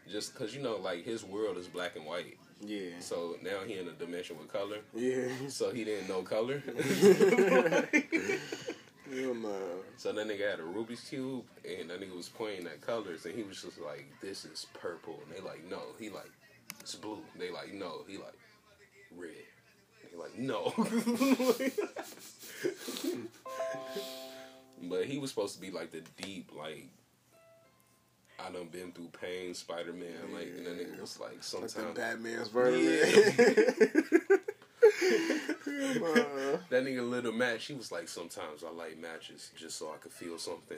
just 0.09 0.33
because 0.33 0.55
you 0.55 0.61
know 0.61 0.77
like 0.77 1.05
his 1.05 1.23
world 1.23 1.57
is 1.57 1.67
black 1.67 1.95
and 1.95 2.05
white. 2.05 2.37
Yeah, 2.61 2.99
so 2.99 3.37
now 3.41 3.59
he 3.65 3.77
in 3.77 3.87
a 3.87 3.93
dimension 3.93 4.37
with 4.37 4.51
color. 4.51 4.79
Yeah. 4.93 5.29
so 5.47 5.71
he 5.71 5.85
didn't 5.85 6.09
know 6.09 6.23
color. 6.23 6.61
Hell 9.09 9.33
no. 9.33 9.55
so 9.97 10.11
that 10.11 10.27
nigga 10.27 10.51
had 10.51 10.59
a 10.59 10.63
Rubik's 10.63 11.09
cube 11.09 11.43
and 11.67 11.89
that 11.89 11.99
nigga 11.99 12.15
was 12.15 12.29
pointing 12.29 12.67
at 12.67 12.79
colors 12.81 13.25
and 13.25 13.33
he 13.33 13.41
was 13.43 13.61
just 13.61 13.79
like 13.79 14.05
this 14.21 14.45
is 14.45 14.67
purple. 14.73 15.19
And 15.25 15.35
they 15.35 15.41
like 15.47 15.63
no. 15.69 15.79
He 15.99 16.09
like 16.09 16.29
it's 16.79 16.95
blue. 16.95 17.19
They 17.37 17.51
like 17.51 17.73
no. 17.73 18.03
He 18.07 18.17
like 18.17 18.37
red. 19.15 19.31
He 20.11 20.17
like 20.17 20.37
no. 20.37 20.73
But 24.81 25.05
he 25.05 25.17
was 25.17 25.29
supposed 25.29 25.55
to 25.55 25.61
be 25.61 25.71
like 25.71 25.91
the 25.91 26.01
deep 26.21 26.51
like 26.57 26.87
I 28.45 28.51
done 28.51 28.67
been 28.71 28.91
through 28.91 29.09
pain 29.19 29.53
Spider 29.53 29.93
Man 29.93 30.33
like 30.33 30.47
and 30.57 30.65
that 30.65 30.77
nigga 30.79 30.99
was 30.99 31.19
like 31.19 31.31
Like 31.31 31.43
sometimes 31.43 31.73
the 31.75 32.01
Batman's. 32.01 32.49
Hell 32.51 34.39
no. 35.99 36.59
That 36.69 36.83
nigga 36.83 37.09
lit 37.09 37.25
a 37.25 37.31
match. 37.31 37.65
He 37.65 37.73
was 37.73 37.91
like, 37.91 38.07
sometimes 38.07 38.63
I 38.63 38.71
light 38.71 38.99
matches 39.01 39.51
just 39.55 39.77
so 39.77 39.91
I 39.93 39.97
could 39.97 40.11
feel 40.11 40.37
something. 40.37 40.77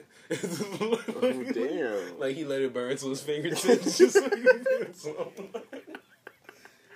Oh, 0.80 1.44
damn. 1.52 1.92
Like 2.18 2.36
he 2.36 2.44
let 2.44 2.62
it 2.62 2.72
burn 2.72 2.96
to 2.96 3.08
his 3.10 3.20
fingertips 3.20 3.98
just 3.98 4.14
so 4.14 4.22
he 4.22 4.42
could 4.42 4.66
feel 4.66 4.92
something. 4.94 5.48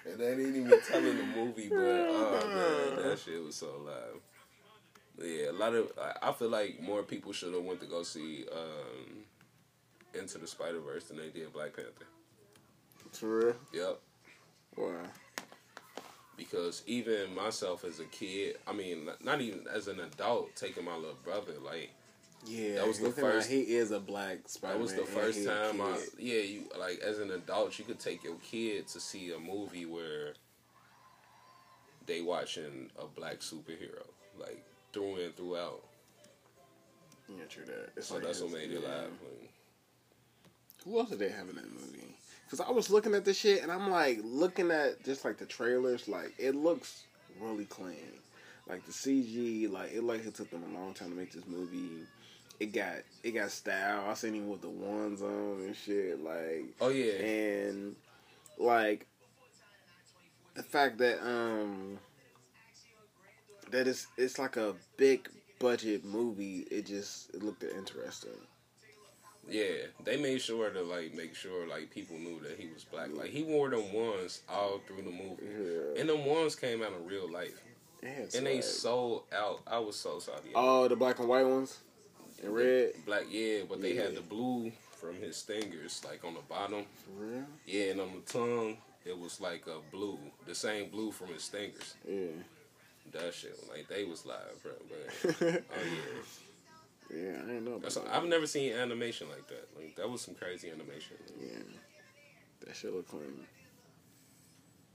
and 0.07 0.19
that 0.19 0.33
ain't 0.33 0.57
even 0.57 0.81
telling 0.89 1.17
the 1.17 1.25
movie, 1.25 1.69
but 1.69 1.77
oh 1.79 2.95
man, 2.97 3.09
that 3.09 3.19
shit 3.19 3.43
was 3.43 3.57
so 3.57 3.73
loud. 3.85 4.21
Yeah, 5.23 5.51
a 5.51 5.53
lot 5.53 5.75
of 5.75 5.91
I 6.01 6.29
I 6.29 6.33
feel 6.33 6.49
like 6.49 6.81
more 6.81 7.03
people 7.03 7.33
should 7.33 7.55
have 7.55 7.65
went 7.65 7.81
to 7.81 7.87
go 7.87 8.03
see 8.03 8.45
um, 8.53 9.25
Into 10.19 10.39
the 10.39 10.47
Spider 10.47 10.81
Verse 10.81 11.05
than 11.05 11.17
they 11.19 11.29
did 11.29 11.53
Black 11.53 11.75
Panther. 11.77 12.07
For 13.13 13.39
real? 13.39 13.55
Yep. 13.73 14.01
Why? 14.77 14.95
because 16.37 16.83
even 16.87 17.35
myself 17.35 17.83
as 17.83 17.99
a 17.99 18.05
kid, 18.05 18.59
I 18.67 18.73
mean, 18.75 19.09
not- 19.25 19.41
even 19.41 19.67
as 19.69 19.89
an 19.89 20.01
adult, 20.01 20.55
taking 20.55 20.85
my 20.85 20.95
little 20.95 21.17
brother, 21.25 21.55
like 21.65 21.91
Yeah, 22.45 22.75
That 22.75 22.87
was 22.87 23.01
the 23.01 23.11
first- 23.11 23.49
He 23.49 23.75
is 23.75 23.91
a 23.91 23.99
black 23.99 24.47
Spider-Man. 24.47 24.79
that 24.79 24.83
was 24.83 24.93
the 24.95 25.07
first 25.11 25.45
time 25.45 25.81
I, 25.81 25.99
yeah, 26.19 26.43
you 26.43 26.69
like 26.79 26.99
as 26.99 27.19
an 27.19 27.31
adult, 27.31 27.79
you 27.79 27.87
could 27.87 27.99
take 27.99 28.23
your 28.23 28.37
kid 28.37 28.87
to 28.89 29.01
see 29.01 29.33
a 29.33 29.39
movie 29.39 29.87
where 29.87 30.35
they 32.05 32.21
watching 32.21 32.91
a 32.99 33.07
black 33.07 33.39
superhero, 33.41 34.07
like 34.39 34.63
through 34.93 35.17
and 35.25 35.35
throughout. 35.37 35.83
Yeah, 37.29 37.47
true 37.49 37.65
that. 37.65 37.93
It's 37.97 38.09
So 38.09 38.17
like 38.17 38.25
that's 38.25 38.41
what 38.43 38.53
made 38.53 38.71
it 38.71 38.83
yeah. 38.83 38.89
live. 38.89 39.11
Like, 39.23 39.51
Who 40.87 41.01
else 41.01 41.11
did 41.11 41.19
they 41.19 41.29
have 41.29 41.49
in 41.49 41.57
that 41.57 41.73
movie? 41.73 42.17
Because 42.45 42.61
I 42.61 42.71
was 42.71 42.91
looking 42.91 43.15
at 43.15 43.25
this 43.25 43.37
shit 43.37 43.63
and 43.63 43.73
I'm 43.73 43.91
like 43.91 44.21
looking 44.23 44.71
at 44.71 45.03
just 45.05 45.25
like 45.25 45.37
the 45.37 45.45
trailers, 45.45 46.07
like 46.07 46.33
it 46.39 46.55
looks 46.55 47.03
really 47.41 47.65
clean. 47.65 48.13
Like 48.69 48.87
the 48.87 48.93
CG, 48.93 49.71
like 49.71 49.93
it 49.93 50.05
like 50.05 50.25
it 50.25 50.35
took 50.35 50.51
them 50.51 50.63
a 50.63 50.79
long 50.79 50.95
time 50.95 51.11
to 51.11 51.17
make 51.17 51.33
this 51.33 51.47
movie. 51.47 52.05
It 52.61 52.73
got 52.73 52.99
it 53.25 53.33
got 53.33 53.51
style. 53.51 54.05
I 54.09 54.15
seen 54.15 54.35
him 54.35 54.49
with 54.49 54.63
the 54.63 54.69
ones 54.69 55.23
on 55.23 55.65
and 55.65 55.75
shit. 55.75 56.23
Like 56.23 56.67
oh 56.81 56.89
yeah, 56.89 57.15
and 57.15 57.97
like 58.59 59.07
the 60.55 60.63
fact 60.63 60.99
that 60.99 61.21
um 61.21 61.99
that 63.73 63.89
it's 63.89 64.07
it's 64.17 64.39
like 64.39 64.57
a 64.57 64.75
big 64.97 65.29
budget 65.59 66.05
movie. 66.05 66.65
It 66.71 66.87
just 66.87 67.35
it 67.35 67.43
looked 67.43 67.65
interesting. 67.65 68.31
Yeah. 69.49 69.87
They 70.05 70.17
made 70.17 70.41
sure 70.41 70.71
to 70.71 70.83
like 70.83 71.15
make 71.15 71.35
sure 71.35 71.67
like 71.69 71.91
people 71.91 72.17
knew 72.19 72.41
that 72.41 72.59
he 72.59 72.69
was 72.73 72.85
black. 72.85 73.09
Like 73.15 73.31
he 73.31 73.43
wore 73.43 73.71
them 73.71 73.93
ones 73.93 74.41
all 74.49 74.81
through 74.87 75.03
the 75.03 75.11
movie, 75.11 75.43
Yeah. 75.43 76.01
and 76.01 76.09
them 76.09 76.25
ones 76.25 76.55
came 76.57 76.83
out 76.83 76.93
in 76.99 77.07
real 77.07 77.31
life, 77.31 77.61
and 78.03 78.29
they 78.47 78.61
swag. 78.61 78.65
sold 78.65 79.23
out. 79.33 79.61
I 79.67 79.79
was 79.79 79.97
so 79.97 80.19
sorry. 80.19 80.39
Oh, 80.55 80.89
the 80.89 80.97
black 80.97 81.19
and 81.19 81.29
white 81.29 81.47
ones 81.47 81.79
in 82.43 82.53
red. 82.53 82.93
Black, 83.07 83.25
yeah, 83.31 83.61
but 83.69 83.81
they 83.81 83.95
Yeah. 83.95 84.03
had 84.05 84.15
the 84.17 84.21
blue 84.23 84.73
from 85.01 85.17
his 85.17 85.37
stingers, 85.37 86.03
like 86.05 86.25
on 86.25 86.35
the 86.35 86.41
bottom. 86.49 86.85
For 87.05 87.25
real? 87.25 87.45
Yeah, 87.67 87.91
and 87.93 88.01
on 88.01 88.13
the 88.25 88.33
tongue, 88.33 88.79
it 89.05 89.19
was 89.19 89.41
like 89.41 89.67
a 89.67 89.79
blue, 89.95 90.19
the 90.47 90.55
same 90.55 90.89
blue 90.91 91.13
from 91.13 91.29
his 91.29 91.45
stingers. 91.45 91.95
Yeah. 92.09 92.27
That 93.13 93.33
shit, 93.35 93.57
like 93.71 93.87
they 93.89 94.03
was 94.05 94.27
live, 94.27 94.61
bro. 94.63 94.73
But 94.89 95.33
oh 95.41 95.45
yeah, 95.51 95.59
yeah, 97.15 97.39
I 97.43 97.47
didn't 97.47 97.65
know 97.65 97.73
about 97.73 97.83
That's, 97.83 97.95
that. 97.97 98.15
I've 98.15 98.25
never 98.25 98.47
seen 98.47 98.73
animation 98.73 99.29
like 99.29 99.47
that. 99.49 99.69
Like 99.77 99.97
that 99.97 100.09
was 100.09 100.23
some 100.23 100.35
crazy 100.35 100.71
animation. 100.71 101.17
Yeah, 101.41 101.59
that 102.67 102.77
shit 102.77 102.95
look 102.95 103.09
clean. 103.09 103.47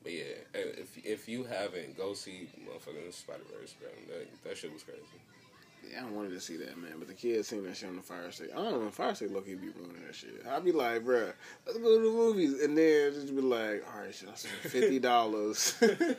But 0.03 0.11
yeah, 0.13 0.23
if 0.53 0.97
if 1.05 1.29
you 1.29 1.43
haven't, 1.43 1.97
go 1.97 2.13
see 2.13 2.49
motherfucking 2.59 3.13
Spider 3.13 3.43
Verse, 3.59 3.73
bro. 3.73 3.89
That 4.07 4.43
that 4.43 4.57
shit 4.57 4.73
was 4.73 4.83
crazy. 4.83 5.01
Yeah, 5.89 6.05
I 6.05 6.09
wanted 6.09 6.31
to 6.31 6.39
see 6.39 6.57
that, 6.57 6.77
man. 6.77 6.93
But 6.99 7.07
the 7.07 7.13
kids 7.13 7.47
seen 7.47 7.63
that 7.65 7.75
shit 7.75 7.89
on 7.89 7.95
the 7.95 8.01
fire 8.01 8.31
state. 8.31 8.49
I 8.53 8.57
don't 8.57 8.71
know. 8.71 8.85
The 8.85 8.91
fire 8.91 9.15
state 9.15 9.31
low 9.31 9.41
key 9.41 9.55
be 9.55 9.69
ruining 9.69 10.03
that 10.05 10.15
shit. 10.15 10.45
I'd 10.47 10.63
be 10.63 10.71
like, 10.71 11.03
bro, 11.03 11.31
let's 11.65 11.79
go 11.79 11.97
to 11.97 12.03
the 12.03 12.11
movies. 12.11 12.61
And 12.61 12.77
then 12.77 13.13
just 13.13 13.35
be 13.35 13.41
like, 13.41 13.83
all 13.91 14.03
right, 14.03 14.13
should 14.13 14.29
I 14.29 14.35
spend 14.35 15.01
$50? 15.01 16.17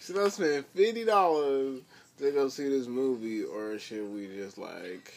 should 0.00 0.18
I 0.18 0.28
spend 0.28 0.64
$50 0.74 1.80
to 2.18 2.30
go 2.32 2.48
see 2.48 2.68
this 2.68 2.86
movie? 2.86 3.42
Or 3.44 3.78
should 3.78 4.12
we 4.12 4.28
just 4.28 4.58
like. 4.58 5.12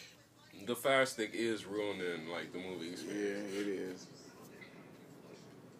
The 0.66 0.76
fire 0.76 1.06
stick 1.06 1.30
is 1.32 1.64
ruining 1.64 2.28
like 2.30 2.52
the 2.52 2.58
movie 2.58 2.90
Yeah, 3.08 3.60
it 3.60 3.66
is. 3.66 4.06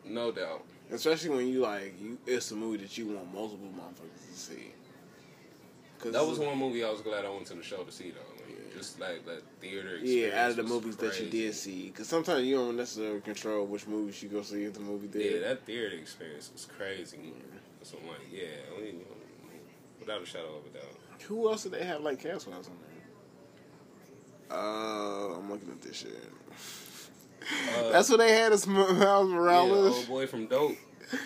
No 0.04 0.33
doubt. 0.33 0.64
Especially 0.90 1.30
when 1.30 1.46
you 1.46 1.61
like, 1.61 1.94
you 2.00 2.18
it's 2.26 2.50
a 2.50 2.56
movie 2.56 2.78
that 2.78 2.96
you 2.98 3.06
want 3.06 3.33
multiple 3.33 3.68
motherfuckers 3.76 4.33
to 4.33 4.38
see. 4.38 4.72
Cause 6.00 6.12
That 6.12 6.26
was 6.26 6.38
one 6.38 6.59
movie 6.59 6.83
I 6.83 6.90
was 6.90 7.02
glad 7.02 7.24
I 7.24 7.28
went 7.28 7.46
to 7.48 7.54
the 7.54 7.62
show 7.62 7.83
to 7.85 7.92
see 7.92 8.11
though. 8.11 8.20
Like, 8.44 8.74
Just 8.74 8.98
like 8.98 9.24
that 9.26 9.42
theater 9.61 9.96
experience. 9.96 10.33
Yeah, 10.35 10.44
out 10.44 10.50
of 10.50 10.56
the 10.56 10.62
movies 10.62 10.96
that 10.96 11.20
you 11.20 11.28
did 11.28 11.54
see, 11.54 11.88
because 11.88 12.09
sometimes 12.09 12.44
you 12.44 12.56
don't 12.56 12.76
necessarily 12.76 13.20
control 13.20 13.66
which 13.66 13.87
movies 13.87 14.22
you 14.22 14.30
go 14.30 14.42
see 14.42 14.64
at 14.64 14.74
the 14.74 14.80
movie 14.80 15.09
theater. 15.09 15.37
Yeah, 15.37 15.48
that 15.48 15.66
theater 15.66 15.94
experience 15.94 16.50
was 16.52 16.64
crazy. 16.64 17.18
So 17.83 17.98
I'm 18.02 18.09
like, 18.09 18.18
yeah, 18.33 18.92
without 20.00 20.22
a 20.22 20.26
shadow 20.26 20.56
of 20.56 20.66
a 20.66 20.78
doubt. 20.78 20.96
Who 21.28 21.48
else 21.50 21.62
did 21.64 21.72
they 21.72 21.85
have 21.85 22.00
like 22.02 22.18
cast 22.20 22.46
wise 22.48 22.66
on 22.68 22.76
there? 22.80 24.59
Uh, 24.59 25.37
I'm 25.38 25.50
looking 25.50 25.70
at 25.70 25.80
this 25.80 25.96
shit. 25.96 26.30
Uh, 27.78 27.90
That's 27.90 28.09
what 28.11 28.18
they 28.18 28.33
had 28.35 28.52
as 28.52 28.66
Miles 28.66 29.30
yeah, 29.30 29.61
old 29.61 30.06
boy 30.09 30.26
from 30.26 30.46
Dope. 30.46 30.76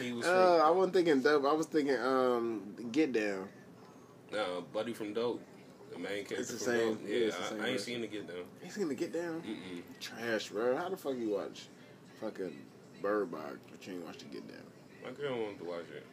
He 0.00 0.12
was 0.12 0.24
from, 0.26 0.34
uh, 0.34 0.56
I 0.58 0.70
wasn't 0.70 0.94
thinking 0.94 1.20
dope. 1.22 1.44
I 1.44 1.52
was 1.52 1.66
thinking 1.66 1.98
um, 1.98 2.74
Get 2.92 3.12
Down. 3.12 3.48
uh, 4.32 4.60
Buddy 4.72 4.92
from 4.94 5.12
Dope. 5.12 5.42
The 5.92 5.98
main 5.98 6.24
character 6.24 6.36
It's 6.40 6.50
the 6.52 6.56
from 6.56 6.66
same- 6.66 6.94
Dope. 6.94 7.00
yeah, 7.06 7.16
Yeah, 7.16 7.26
it's 7.26 7.36
the 7.36 7.44
I, 7.44 7.48
same 7.48 7.60
I 7.60 7.68
ain't 7.68 7.80
seen 7.80 8.00
the 8.00 8.06
get 8.06 8.26
down. 8.26 8.44
You 8.64 8.70
seen 8.70 8.88
the 8.88 8.94
Get 8.94 9.12
Down? 9.12 9.42
Mm-mm. 9.42 9.82
Trash, 10.00 10.48
bro. 10.48 10.76
How 10.76 10.88
the 10.88 10.96
fuck 10.96 11.16
you 11.16 11.30
watch 11.30 11.66
fucking 12.20 12.56
Bird 13.02 13.30
Box, 13.30 13.58
but 13.70 13.86
you 13.86 13.94
ain't 13.94 14.04
watch 14.06 14.18
the 14.18 14.24
Get 14.26 14.46
Down? 14.48 14.62
My 15.04 15.10
girl 15.10 15.38
wanted 15.42 15.58
to 15.58 15.64
watch 15.64 15.84
it. 15.94 16.06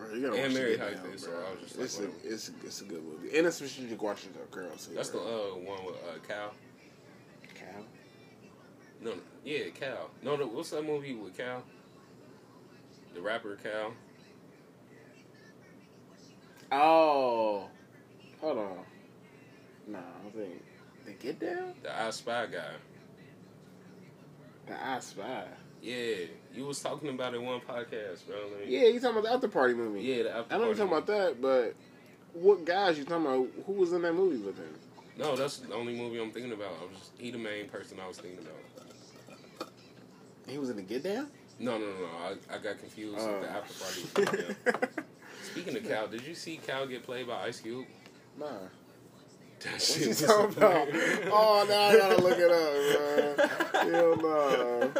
Bro, 0.00 0.14
you 0.14 0.22
gotta 0.22 0.42
And 0.42 0.52
watch 0.52 0.62
Mary 0.62 0.76
Get 0.78 1.02
Down, 1.02 1.18
so. 1.18 1.30
I 1.30 1.50
was 1.50 1.60
just 1.60 1.76
like, 1.76 1.84
it's 1.84 1.98
a, 2.00 2.04
it's 2.32 2.48
a, 2.48 2.52
it's 2.64 2.80
a 2.80 2.84
good 2.84 3.04
movie, 3.04 3.36
and 3.36 3.46
it's 3.46 3.60
you 3.78 3.88
can 3.88 3.98
watch 3.98 4.24
it 4.24 4.30
a 4.42 4.54
girl. 4.54 4.70
too, 4.76 4.94
That's 4.94 5.10
the 5.10 5.18
uh, 5.18 5.56
one 5.56 5.84
with 5.84 5.96
uh, 5.96 6.18
Cal. 6.26 6.54
Cal. 7.54 7.84
No, 9.02 9.10
no, 9.10 9.16
yeah, 9.44 9.68
Cal. 9.78 10.10
No, 10.22 10.36
no, 10.36 10.46
what's 10.46 10.70
that 10.70 10.86
movie 10.86 11.14
with 11.14 11.36
Cal? 11.36 11.62
The 13.14 13.20
rapper 13.20 13.56
Cal. 13.56 13.92
Oh, 16.72 17.68
hold 18.40 18.58
on. 18.58 18.78
Nah, 19.86 19.98
I 19.98 20.30
think 20.30 20.62
the 21.04 21.12
Get 21.12 21.40
Down, 21.40 21.74
The 21.82 22.00
I 22.00 22.08
Spy 22.10 22.46
guy. 22.46 22.72
the 24.66 24.82
I 24.82 24.98
Spy. 25.00 25.44
Yeah, 25.82 26.26
you 26.54 26.66
was 26.66 26.80
talking 26.80 27.08
about 27.08 27.34
it 27.34 27.42
one 27.42 27.60
podcast, 27.60 28.26
bro. 28.26 28.36
Like, 28.58 28.66
Yeah, 28.68 28.82
you 28.88 29.00
talking 29.00 29.18
about 29.18 29.22
the 29.24 29.32
After 29.34 29.48
Party 29.48 29.74
movie? 29.74 30.02
Yeah, 30.02 30.24
the 30.24 30.36
after 30.36 30.54
I 30.54 30.58
don't 30.58 30.60
know 30.60 30.66
you're 30.66 30.76
talking 30.76 30.92
about 30.92 31.06
that, 31.06 31.40
but 31.40 31.74
what 32.34 32.64
guys 32.64 32.98
you 32.98 33.04
talking 33.04 33.26
about? 33.26 33.48
Who 33.66 33.72
was 33.72 33.92
in 33.92 34.02
that 34.02 34.12
movie 34.14 34.38
with 34.38 34.56
him? 34.58 34.74
No, 35.16 35.36
that's 35.36 35.58
the 35.58 35.74
only 35.74 35.94
movie 35.94 36.20
I'm 36.20 36.30
thinking 36.30 36.52
about. 36.52 36.72
I 36.80 36.84
was 36.84 37.10
he 37.18 37.30
the 37.30 37.38
main 37.38 37.68
person 37.68 37.98
I 38.02 38.08
was 38.08 38.18
thinking 38.18 38.40
about. 38.40 39.70
He 40.46 40.58
was 40.58 40.70
in 40.70 40.76
the 40.76 40.82
Get 40.82 41.02
Down. 41.04 41.28
No, 41.58 41.78
no, 41.78 41.86
no, 41.86 41.92
no. 41.92 42.06
I, 42.24 42.54
I 42.54 42.58
got 42.58 42.78
confused 42.78 43.18
Oh. 43.20 43.32
with 43.32 43.42
the 43.42 43.48
oh. 43.48 43.58
after 43.58 44.24
party. 44.24 44.36
with 44.42 45.04
Speaking 45.50 45.76
of 45.76 45.86
Cal, 45.86 46.06
did 46.08 46.22
you 46.26 46.34
see 46.34 46.58
Cal 46.66 46.86
get 46.86 47.02
played 47.04 47.26
by 47.26 47.42
Ice 47.44 47.60
Cube? 47.60 47.86
Nah. 48.38 48.46
That 49.60 49.72
What 49.72 49.82
shit 49.82 50.00
you 50.02 50.08
was 50.08 50.22
talking 50.22 50.56
about? 50.56 50.88
Oh, 51.30 51.66
now 51.68 51.80
I 51.82 51.96
gotta 51.98 52.22
look 52.22 52.38
it 52.38 52.50
up, 52.50 53.42
bro. 53.72 53.90
Hell 53.92 54.16
no. 54.16 54.92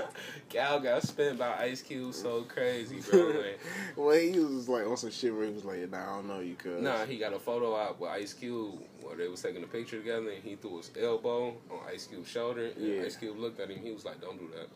Cal 0.48 0.80
got 0.80 1.02
spent 1.02 1.38
by 1.38 1.54
Ice 1.58 1.82
Cube 1.82 2.12
so 2.14 2.42
crazy, 2.42 3.00
bro. 3.10 3.20
Like, 3.40 3.60
Well, 3.96 4.16
he 4.18 4.38
was 4.38 4.68
like 4.68 4.86
on 4.86 4.96
some 4.96 5.10
shit 5.10 5.34
where 5.34 5.46
he 5.46 5.52
was 5.52 5.64
like, 5.64 5.88
"Nah, 5.90 6.02
I 6.02 6.16
don't 6.16 6.28
know 6.28 6.40
you, 6.40 6.54
cuz." 6.54 6.80
nah, 6.82 7.04
he 7.04 7.18
got 7.18 7.32
a 7.32 7.38
photo 7.38 7.76
out 7.76 8.00
with 8.00 8.10
Ice 8.10 8.32
Cube 8.34 8.80
where 9.02 9.16
they 9.16 9.28
was 9.28 9.40
taking 9.42 9.62
a 9.62 9.66
picture 9.66 9.98
together, 9.98 10.30
and 10.30 10.42
he 10.42 10.56
threw 10.56 10.78
his 10.78 10.90
elbow 11.00 11.54
on 11.70 11.78
Ice 11.92 12.06
Cube's 12.06 12.28
shoulder, 12.28 12.66
and 12.76 12.84
Yeah. 12.96 13.02
Ice 13.02 13.16
Cube 13.16 13.38
looked 13.38 13.60
at 13.60 13.70
him. 13.70 13.78
He 13.82 13.92
was 13.92 14.04
like, 14.04 14.20
"Don't 14.20 14.38
do 14.38 14.48
that." 14.56 14.68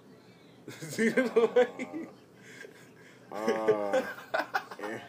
Uh, 3.33 4.03
yeah. 4.81 4.99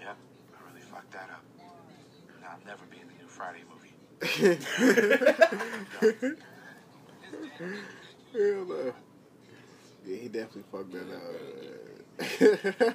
Yep, 0.00 0.16
I 0.18 0.58
really 0.68 0.82
fucked 0.90 1.12
that 1.12 1.30
up. 1.30 1.44
Now 2.52 2.58
I'll 2.58 2.66
never 2.66 2.84
be 2.86 2.98
in 3.00 3.06
the 3.08 3.14
new 3.22 3.28
Friday 3.28 3.62
movie. 3.70 3.92
Hell 8.32 8.64
no. 8.66 8.94
Yeah, 10.06 10.16
he 10.16 10.28
definitely 10.28 10.64
fucked 10.70 10.92
that 10.92 11.08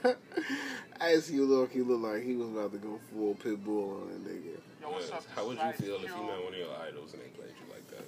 up. 0.06 0.18
I 1.02 1.18
see 1.20 1.36
you 1.36 1.46
look, 1.46 1.72
he 1.72 1.82
looked 1.82 2.04
like 2.04 2.24
he 2.24 2.36
was 2.36 2.50
about 2.50 2.72
to 2.74 2.78
go 2.78 3.00
full 3.12 3.34
pit 3.36 3.64
bull 3.64 4.02
on 4.02 4.10
that 4.10 4.26
nigga. 4.30 4.58
Yo, 4.82 4.90
what's 4.92 5.10
up? 5.12 5.24
How 5.36 5.48
would 5.48 5.58
you 5.58 5.72
feel 5.74 5.96
if 5.96 6.02
you 6.04 6.10
met 6.10 6.44
one 6.44 6.54
of 6.54 6.60
your 6.60 6.70
idols 6.88 7.14
and 7.14 7.22
they 7.22 7.28
played 7.28 7.52
you 7.60 7.66
like 7.74 7.88
that? 7.90 8.06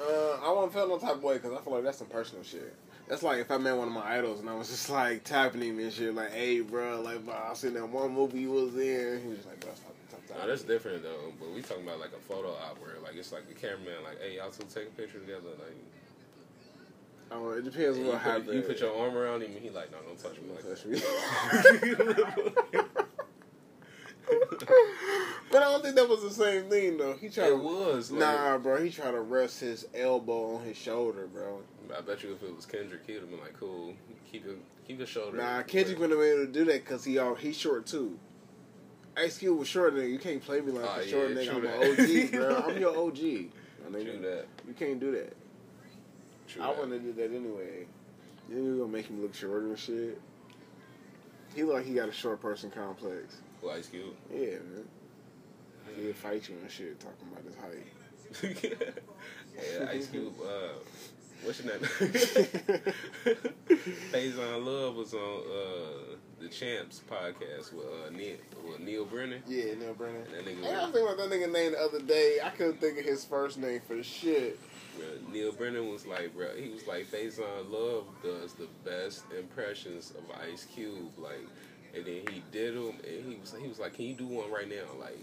Uh, 0.00 0.38
I 0.46 0.52
wouldn't 0.52 0.72
feel 0.72 0.88
no 0.88 0.98
type 0.98 1.16
of 1.16 1.22
way 1.22 1.34
because 1.34 1.52
I 1.52 1.60
feel 1.62 1.74
like 1.74 1.84
that's 1.84 1.98
some 1.98 2.06
personal 2.08 2.42
shit. 2.44 2.74
That's 3.08 3.22
like 3.22 3.40
if 3.40 3.50
I 3.50 3.58
met 3.58 3.76
one 3.76 3.88
of 3.88 3.94
my 3.94 4.16
idols 4.16 4.40
and 4.40 4.48
I 4.48 4.54
was 4.54 4.68
just 4.68 4.88
like 4.88 5.24
tapping 5.24 5.60
him 5.60 5.78
and 5.78 5.92
shit, 5.92 6.14
like, 6.14 6.32
"Hey, 6.32 6.60
bro, 6.60 7.02
like, 7.02 7.24
bro, 7.24 7.34
I 7.34 7.52
seen 7.54 7.74
that 7.74 7.88
one 7.88 8.12
movie 8.12 8.40
you 8.40 8.50
was 8.52 8.74
in." 8.74 9.20
He 9.22 9.28
was 9.28 9.38
just 9.38 9.48
like, 9.48 9.60
"Bro, 9.60 9.72
stop, 9.74 9.91
stop, 10.32 10.34
stop." 10.34 10.46
No, 10.46 10.48
that's 10.48 10.62
different 10.62 11.02
though. 11.02 11.32
But 11.38 11.52
we 11.54 11.62
talking 11.62 11.84
about 11.84 12.00
like 12.00 12.12
a 12.16 12.20
photo 12.20 12.50
op 12.50 12.78
where 12.80 12.94
like 13.02 13.16
it's 13.16 13.32
like 13.32 13.48
the 13.48 13.54
cameraman 13.54 14.02
like, 14.04 14.20
hey, 14.20 14.36
y'all 14.36 14.50
two 14.50 14.64
take 14.72 14.88
a 14.88 14.90
picture 14.90 15.18
together. 15.18 15.50
Like 15.58 15.76
Oh, 17.34 17.50
it 17.52 17.64
depends 17.64 17.96
on 17.98 18.44
put, 18.44 18.54
you 18.54 18.60
put 18.60 18.78
your 18.80 18.94
arm 18.94 19.16
around 19.16 19.42
him 19.42 19.52
and 19.52 19.62
he 19.62 19.70
like, 19.70 19.90
no, 19.90 19.96
don't 20.06 20.22
touch 20.22 20.38
me 20.40 20.50
like 20.54 20.68
Touch 20.68 20.84
me. 20.84 21.00
but 25.50 25.62
I 25.62 25.72
don't 25.72 25.82
think 25.82 25.96
that 25.96 26.08
was 26.08 26.22
the 26.22 26.30
same 26.30 26.68
thing 26.68 26.98
though. 26.98 27.14
He 27.14 27.30
tried 27.30 27.46
it 27.46 27.50
to 27.50 27.56
was. 27.56 28.10
Like, 28.10 28.20
Nah, 28.20 28.58
bro, 28.58 28.82
he 28.82 28.90
tried 28.90 29.12
to 29.12 29.20
rest 29.20 29.60
his 29.60 29.86
elbow 29.94 30.56
on 30.56 30.64
his 30.64 30.76
shoulder, 30.76 31.26
bro. 31.26 31.60
I 31.96 32.00
bet 32.02 32.22
you 32.22 32.32
if 32.32 32.42
it 32.42 32.54
was 32.54 32.66
Kendrick, 32.66 33.06
he'd 33.06 33.14
have 33.14 33.30
been 33.30 33.40
like, 33.40 33.58
cool, 33.58 33.94
keep 34.30 34.46
it, 34.46 34.58
keep 34.86 34.98
your 34.98 35.06
shoulder. 35.06 35.38
Nah, 35.38 35.62
Kendrick 35.62 35.98
wouldn't 35.98 36.18
have 36.18 36.28
been 36.28 36.42
able 36.42 36.46
to 36.46 36.52
do 36.52 36.64
that 36.66 36.84
because 36.84 37.04
he 37.04 37.18
all 37.18 37.34
he's 37.34 37.56
short 37.56 37.86
too. 37.86 38.18
Ice 39.16 39.38
Cube 39.38 39.58
was 39.58 39.68
short 39.68 39.94
nigga. 39.94 40.10
You 40.10 40.18
can't 40.18 40.42
play 40.42 40.60
me 40.60 40.72
like 40.72 40.84
Oh, 40.88 41.00
a 41.00 41.06
short 41.06 41.30
yeah, 41.30 41.36
nigga. 41.36 41.54
I'm 41.54 41.64
an 41.66 42.26
OG, 42.26 42.32
bro. 42.64 42.72
I'm 42.72 42.78
your 42.80 42.96
OG. 42.96 43.16
nigga. 43.90 44.44
You 44.66 44.74
can't 44.78 44.98
do 45.00 45.12
that. 45.12 45.36
True 46.48 46.62
I 46.62 46.70
wouldn't 46.70 46.92
have 46.92 47.02
did 47.02 47.16
that 47.16 47.34
anyway. 47.36 47.86
Then 48.48 48.64
you're 48.64 48.76
gonna 48.78 48.88
make 48.92 49.06
him 49.06 49.20
look 49.22 49.34
shorter 49.34 49.66
and 49.66 49.78
shit. 49.78 50.20
He 51.54 51.62
look 51.62 51.74
like 51.76 51.86
he 51.86 51.94
got 51.94 52.08
a 52.08 52.12
short 52.12 52.40
person 52.40 52.70
complex. 52.70 53.36
Who, 53.60 53.70
Ice 53.70 53.88
Cube. 53.88 54.14
Yeah, 54.32 54.46
man. 54.58 54.84
He'll 55.96 56.14
fight 56.14 56.48
you 56.48 56.56
and 56.62 56.70
shit 56.70 56.98
talking 56.98 57.28
about 57.30 57.44
his 57.44 57.56
height. 57.56 58.72
yeah, 59.54 59.88
Ice 59.90 60.06
Cube. 60.08 60.32
Uh, 60.42 60.78
what's 61.44 61.62
your 61.62 61.72
name? 61.72 61.82
Faizon 64.12 64.64
Love 64.64 64.96
was 64.96 65.14
on 65.14 65.20
uh, 65.20 66.16
the 66.40 66.48
Champs 66.48 67.02
podcast 67.10 67.72
with 67.72 67.84
uh, 67.86 68.10
Neal, 68.10 68.36
with 68.68 68.80
Neal 68.80 69.04
Brennan. 69.04 69.42
Yeah, 69.46 69.74
Neal 69.74 69.94
Brennan. 69.94 70.22
And 70.36 70.46
that 70.46 70.46
nigga 70.46 70.64
Hey, 70.64 70.74
I 70.74 70.84
was- 70.86 70.92
was 70.92 70.92
thinking 70.92 71.02
about 71.14 71.16
that 71.18 71.30
nigga 71.30 71.52
name 71.52 71.72
the 71.72 71.80
other 71.80 72.00
day. 72.02 72.38
I 72.42 72.50
couldn't 72.50 72.80
think 72.80 72.98
of 72.98 73.04
his 73.04 73.24
first 73.24 73.58
name 73.58 73.80
for 73.86 73.96
the 73.96 74.02
shit. 74.02 74.58
Bruh, 74.98 75.32
Neal 75.32 75.52
Brennan 75.52 75.90
was 75.90 76.06
like, 76.06 76.34
bro, 76.34 76.48
he 76.56 76.68
was 76.70 76.86
like, 76.86 77.06
Faizon 77.06 77.70
Love 77.70 78.04
does 78.22 78.52
the 78.54 78.68
best 78.84 79.24
impressions 79.38 80.10
of 80.12 80.24
Ice 80.50 80.64
Cube, 80.66 81.12
like, 81.16 81.46
and 81.94 82.04
then 82.04 82.22
he 82.30 82.42
did 82.52 82.74
them, 82.74 82.94
and 83.06 83.32
he 83.32 83.38
was, 83.40 83.54
he 83.60 83.68
was 83.68 83.78
like, 83.78 83.94
can 83.94 84.04
you 84.06 84.14
do 84.14 84.26
one 84.26 84.50
right 84.50 84.68
now, 84.68 84.84
like, 85.00 85.18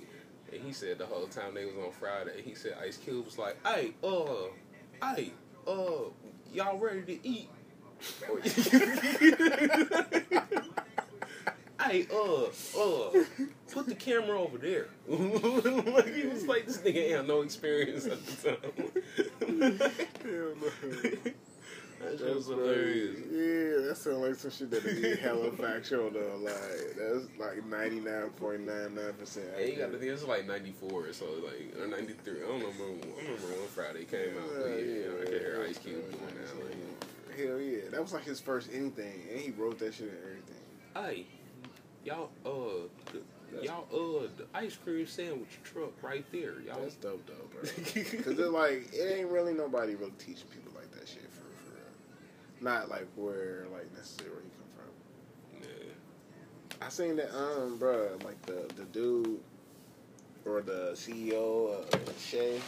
and 0.52 0.62
he 0.64 0.72
said 0.74 0.98
the 0.98 1.06
whole 1.06 1.28
time 1.28 1.54
they 1.54 1.66
was 1.66 1.76
on 1.76 1.92
Friday, 1.92 2.42
he 2.44 2.56
said 2.56 2.74
Ice 2.84 2.98
Cube 2.98 3.26
was 3.26 3.38
like, 3.38 3.58
hey, 3.66 3.94
uh, 4.04 4.48
hey, 5.16 5.32
uh, 5.70 6.10
y'all 6.54 6.78
ready 6.78 7.02
to 7.04 7.28
eat? 7.28 7.50
Hey, 11.82 12.08
uh, 12.14 12.44
uh, 12.44 13.24
put 13.72 13.88
the 13.88 13.96
camera 13.96 14.40
over 14.40 14.58
there. 14.58 14.88
like 15.08 16.08
he 16.14 16.28
was 16.28 16.46
like, 16.46 16.66
this 16.68 16.78
nigga 16.80 17.18
ain't 17.18 17.28
no 17.28 17.42
experience 17.42 18.06
at 18.06 18.24
the 18.26 18.58
time. 19.48 21.34
That 22.00 22.12
shit 22.18 22.20
That's 22.20 22.36
was 22.36 22.46
crazy. 22.48 22.62
hilarious. 22.62 23.20
Yeah, 23.32 23.88
that 23.88 23.98
sounds 23.98 24.18
like 24.18 24.36
some 24.36 24.52
shit 24.52 24.72
that'd 24.72 25.02
be 25.02 25.16
hella 25.18 25.52
factual 25.52 26.10
though. 26.12 26.40
Like 26.42 26.96
that's 26.98 27.26
like 27.38 27.66
ninety 27.68 28.00
nine 28.00 28.30
point 28.32 28.62
nine 28.66 28.96
nine 28.96 29.14
percent. 29.14 29.48
And 29.58 29.70
you 29.70 29.76
got 29.76 29.92
to 29.92 29.98
think 29.98 30.12
it's 30.12 30.24
like 30.24 30.48
'94, 30.48 31.14
so 31.14 31.26
like 31.44 31.76
or 31.80 31.88
'93. 31.88 32.34
I 32.38 32.48
don't 32.48 32.60
remember. 32.60 32.84
I 32.84 33.22
remember 33.24 33.48
when 33.48 33.68
Friday 33.68 34.06
came 34.06 34.38
out. 34.38 34.50
But 34.58 34.68
yeah, 34.70 34.76
you 34.78 35.06
know, 35.06 35.22
I 35.22 35.26
can 35.26 35.34
hear 35.34 35.66
Ice 35.70 35.78
Cube 35.78 35.96
doing 36.02 36.34
that. 36.36 36.66
Like, 36.66 37.38
Hell 37.38 37.60
yeah, 37.60 37.90
that 37.92 38.02
was 38.02 38.12
like 38.14 38.24
his 38.26 38.40
first 38.40 38.70
anything, 38.74 39.22
and 39.32 39.40
he 39.40 39.52
wrote 39.52 39.80
that 39.80 39.94
shit 39.94 40.10
and 40.10 40.18
everything. 40.24 40.56
hey, 40.96 41.26
y'all, 42.04 42.30
uh, 42.46 42.88
the, 43.14 43.64
y'all, 43.66 43.86
uh, 43.94 44.28
the 44.38 44.46
ice 44.54 44.76
cream 44.76 45.08
sandwich 45.08 45.48
truck 45.64 45.92
right 46.02 46.26
there, 46.34 46.60
y'all. 46.62 46.82
That's 46.82 46.96
dope 46.96 47.26
though, 47.28 47.48
bro. 47.52 47.62
Cause 48.24 48.40
it's 48.40 48.40
like 48.40 48.90
it 48.94 49.20
ain't 49.20 49.30
really 49.30 49.54
nobody 49.54 49.96
really 49.96 50.12
teaching 50.20 50.48
people 50.54 50.74
like 50.76 50.92
that 50.92 51.08
shit 51.08 51.30
for 51.32 51.40
for 51.40 51.46
real. 51.46 51.49
Not 52.62 52.90
like 52.90 53.08
where 53.16 53.66
like 53.72 53.92
necessarily 53.96 54.36
where 54.36 54.44
he 54.44 55.62
come 55.62 55.62
from. 55.62 55.70
Yeah. 56.82 56.86
I 56.86 56.90
seen 56.90 57.16
that 57.18 57.36
um, 57.36 57.78
bro, 57.78 58.18
like 58.24 58.42
the 58.46 58.72
the 58.76 58.84
dude 58.86 59.40
or 60.46 60.62
the 60.62 60.92
CEO 60.94 61.74
of 61.74 62.20
Shea, 62.20 62.60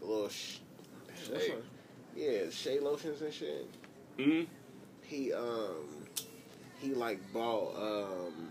the 0.00 0.06
little 0.06 0.28
sh- 0.28 0.58
yeah, 2.16 2.50
Shea 2.50 2.80
lotions 2.80 3.20
and 3.22 3.32
shit. 3.32 3.66
Mm. 4.18 4.46
He 5.02 5.32
um, 5.32 6.06
he 6.78 6.94
like 6.94 7.20
bought 7.32 7.74
um, 7.76 8.48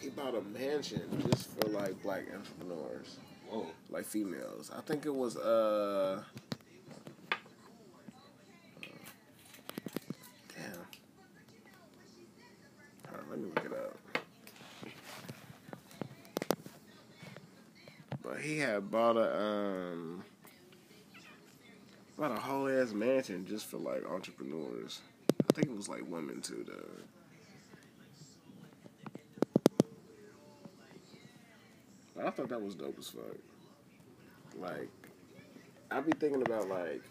he 0.00 0.10
bought 0.10 0.34
a 0.34 0.42
mansion 0.42 1.02
just 1.28 1.50
for 1.50 1.68
like 1.68 2.00
black 2.02 2.24
entrepreneurs. 2.34 3.16
Whoa. 3.48 3.66
like 3.88 4.04
females. 4.04 4.70
I 4.76 4.82
think 4.82 5.06
it 5.06 5.14
was 5.14 5.36
uh 5.38 6.22
damn. 10.54 10.64
Hold 13.08 13.17
on, 13.17 13.17
let 13.30 13.38
me 13.38 13.46
look 13.54 13.64
it 13.64 13.72
up. 13.72 13.98
But 18.22 18.40
he 18.40 18.58
had 18.58 18.90
bought 18.90 19.16
a 19.16 19.40
um 19.40 20.24
bought 22.16 22.32
a 22.32 22.40
whole 22.40 22.68
ass 22.68 22.92
mansion 22.92 23.46
just 23.46 23.66
for 23.66 23.78
like 23.78 24.04
entrepreneurs. 24.08 25.00
I 25.30 25.54
think 25.54 25.68
it 25.68 25.76
was 25.76 25.88
like 25.88 26.02
women 26.08 26.40
too 26.40 26.64
though. 26.66 27.04
I 32.26 32.30
thought 32.30 32.48
that 32.48 32.60
was 32.60 32.74
dope 32.74 32.98
as 32.98 33.08
fuck. 33.08 33.36
Like, 34.58 34.90
I 35.90 36.00
be 36.00 36.12
thinking 36.18 36.42
about 36.42 36.68
like, 36.68 37.02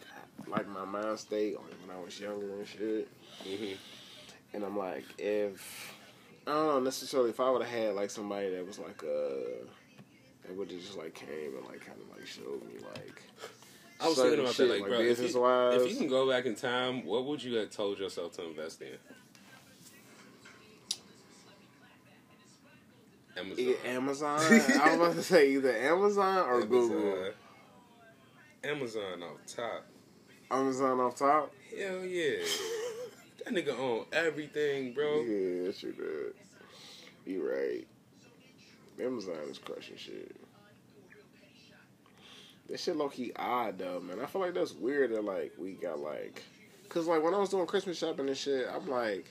like 0.47 0.67
my 0.67 0.83
mind 0.85 1.17
state 1.17 1.55
when 1.57 1.95
I 1.95 1.99
was 2.03 2.19
younger 2.19 2.53
and 2.53 2.67
shit. 2.67 3.07
hmm 3.43 3.73
And 4.53 4.63
I'm 4.63 4.77
like, 4.77 5.05
if 5.17 5.93
I 6.47 6.51
don't 6.51 6.67
know 6.67 6.79
necessarily 6.79 7.29
if 7.29 7.39
I 7.39 7.49
would 7.49 7.61
have 7.61 7.71
had 7.71 7.95
like 7.95 8.09
somebody 8.09 8.49
that 8.51 8.65
was 8.65 8.79
like 8.79 9.03
uh 9.03 9.65
that 10.43 10.55
would 10.55 10.71
have 10.71 10.79
just 10.79 10.97
like 10.97 11.13
came 11.13 11.55
and 11.57 11.65
like 11.67 11.85
kind 11.85 11.99
of 11.99 12.17
like 12.17 12.25
showed 12.25 12.65
me 12.65 12.79
like 12.93 13.21
I 13.99 14.07
was 14.07 14.17
thinking 14.17 14.39
about 14.39 14.53
shit, 14.53 14.67
that, 14.69 14.79
like, 14.79 14.89
bro, 14.89 14.99
if 15.01 15.19
you, 15.19 15.41
wise. 15.41 15.81
if 15.81 15.91
you 15.91 15.97
can 15.97 16.07
go 16.07 16.29
back 16.29 16.45
in 16.45 16.55
time, 16.55 17.03
what 17.03 17.25
would 17.25 17.43
you 17.43 17.55
have 17.55 17.71
told 17.71 17.97
yourself 17.97 18.33
to 18.33 18.45
invest 18.45 18.81
in? 18.81 18.89
Amazon. 23.35 23.65
Either 23.65 23.87
Amazon. 23.87 24.39
I 24.39 24.49
was 24.49 24.95
about 24.95 25.15
to 25.15 25.23
say 25.23 25.51
either 25.53 25.75
Amazon 25.75 26.47
or 26.47 26.61
Google. 26.61 27.07
Amazon. 27.07 27.33
Amazon 28.63 29.23
off 29.23 29.45
top. 29.47 29.85
Amazon 30.51 30.99
off 30.99 31.15
top. 31.15 31.53
Hell 31.77 32.05
yeah. 32.05 32.37
That 33.47 33.65
nigga 33.65 33.77
own 33.77 34.05
everything, 34.11 34.93
bro. 34.93 35.21
Yeah, 35.21 35.71
shit 35.71 35.97
good. 35.97 36.33
You 37.25 37.47
right. 37.49 37.87
Amazon 38.99 39.35
is 39.49 39.57
crushing 39.57 39.97
shit. 39.97 40.35
That 42.69 42.79
shit 42.79 42.95
low 42.95 43.09
key 43.09 43.31
odd 43.35 43.77
though, 43.77 43.99
man. 43.99 44.19
I 44.21 44.25
feel 44.25 44.41
like 44.41 44.53
that's 44.53 44.73
weird 44.73 45.11
that 45.11 45.23
like 45.23 45.53
we 45.57 45.73
got 45.73 45.99
like, 45.99 46.43
cause 46.89 47.07
like 47.07 47.23
when 47.23 47.33
I 47.33 47.37
was 47.37 47.49
doing 47.49 47.65
Christmas 47.65 47.97
shopping 47.97 48.27
and 48.27 48.37
shit, 48.37 48.67
I'm 48.73 48.87
like, 48.87 49.25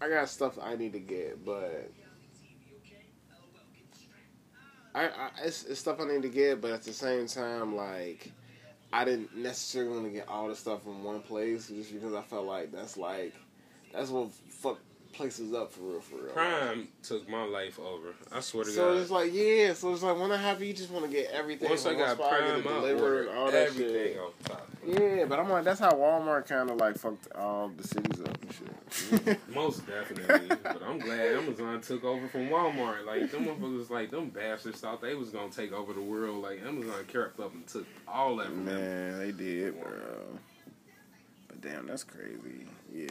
I 0.00 0.08
got 0.08 0.28
stuff 0.28 0.58
I 0.60 0.74
need 0.76 0.92
to 0.92 1.00
get, 1.00 1.44
but 1.44 1.90
I, 4.94 5.04
I 5.04 5.30
it's, 5.44 5.64
it's 5.64 5.80
stuff 5.80 6.00
I 6.00 6.04
need 6.04 6.22
to 6.22 6.28
get, 6.28 6.60
but 6.60 6.72
at 6.72 6.82
the 6.82 6.92
same 6.92 7.26
time, 7.26 7.74
like 7.76 8.32
I 8.92 9.04
didn't 9.04 9.36
necessarily 9.36 9.92
want 9.92 10.04
to 10.04 10.10
get 10.10 10.28
all 10.28 10.48
the 10.48 10.56
stuff 10.56 10.86
in 10.86 11.02
one 11.02 11.20
place 11.22 11.68
just 11.68 11.92
because 11.92 12.14
I 12.14 12.22
felt 12.22 12.44
like 12.46 12.72
that's 12.72 12.96
like 12.96 13.34
that's 13.92 14.10
what 14.10 14.28
places 15.12 15.52
up 15.52 15.72
for 15.72 15.80
real, 15.82 16.00
for 16.00 16.16
real. 16.16 16.32
Prime 16.32 16.88
took 17.02 17.28
my 17.28 17.44
life 17.44 17.78
over. 17.78 18.14
I 18.32 18.40
swear 18.40 18.64
to 18.64 18.70
So 18.70 18.84
God. 18.88 18.94
So 18.96 19.00
it's 19.02 19.10
like 19.10 19.32
yeah, 19.32 19.72
so 19.74 19.92
it's 19.92 20.02
like 20.02 20.18
when 20.18 20.32
I 20.32 20.36
have 20.36 20.62
you 20.62 20.72
just 20.72 20.90
want 20.90 21.04
to 21.04 21.10
get 21.10 21.30
everything. 21.30 21.68
Once 21.68 21.86
I 21.86 21.94
got 21.94 22.16
spot, 22.16 22.30
Prime, 22.30 22.66
I 22.66 22.92
ordered 22.92 23.28
all 23.28 23.50
that 23.50 23.68
everything 23.68 24.14
shit. 24.14 24.44
top. 24.44 24.68
Yeah, 24.86 25.24
but 25.26 25.38
I'm 25.38 25.48
like 25.48 25.64
that's 25.64 25.80
how 25.80 25.92
Walmart 25.92 26.46
kind 26.46 26.70
of 26.70 26.76
like 26.76 26.96
fucked 26.98 27.32
all 27.34 27.68
the 27.68 27.86
cities 27.86 28.20
up 28.20 28.38
and 28.42 28.52
shit. 28.52 29.38
Most 29.54 29.86
definitely. 29.86 30.56
but 30.62 30.82
I'm 30.82 30.98
glad 30.98 31.36
Amazon 31.36 31.80
took 31.80 32.04
over 32.04 32.26
from 32.28 32.48
Walmart. 32.48 33.06
Like, 33.06 33.30
them 33.30 33.46
motherfuckers, 33.46 33.90
like, 33.90 34.10
them 34.10 34.28
bastards 34.28 34.80
thought 34.80 35.00
they 35.00 35.14
was 35.14 35.30
going 35.30 35.50
to 35.50 35.56
take 35.56 35.72
over 35.72 35.92
the 35.92 36.00
world. 36.00 36.42
Like, 36.42 36.62
Amazon 36.62 37.04
crept 37.10 37.40
up 37.40 37.54
and 37.54 37.66
took 37.66 37.86
all 38.06 38.36
that 38.36 38.46
from 38.46 38.64
them. 38.66 38.74
Man, 38.74 39.18
they 39.18 39.32
did, 39.32 39.80
bro. 39.80 39.90
But 41.48 41.60
damn, 41.60 41.86
that's 41.86 42.04
crazy. 42.04 42.66
Yeah. 42.92 43.08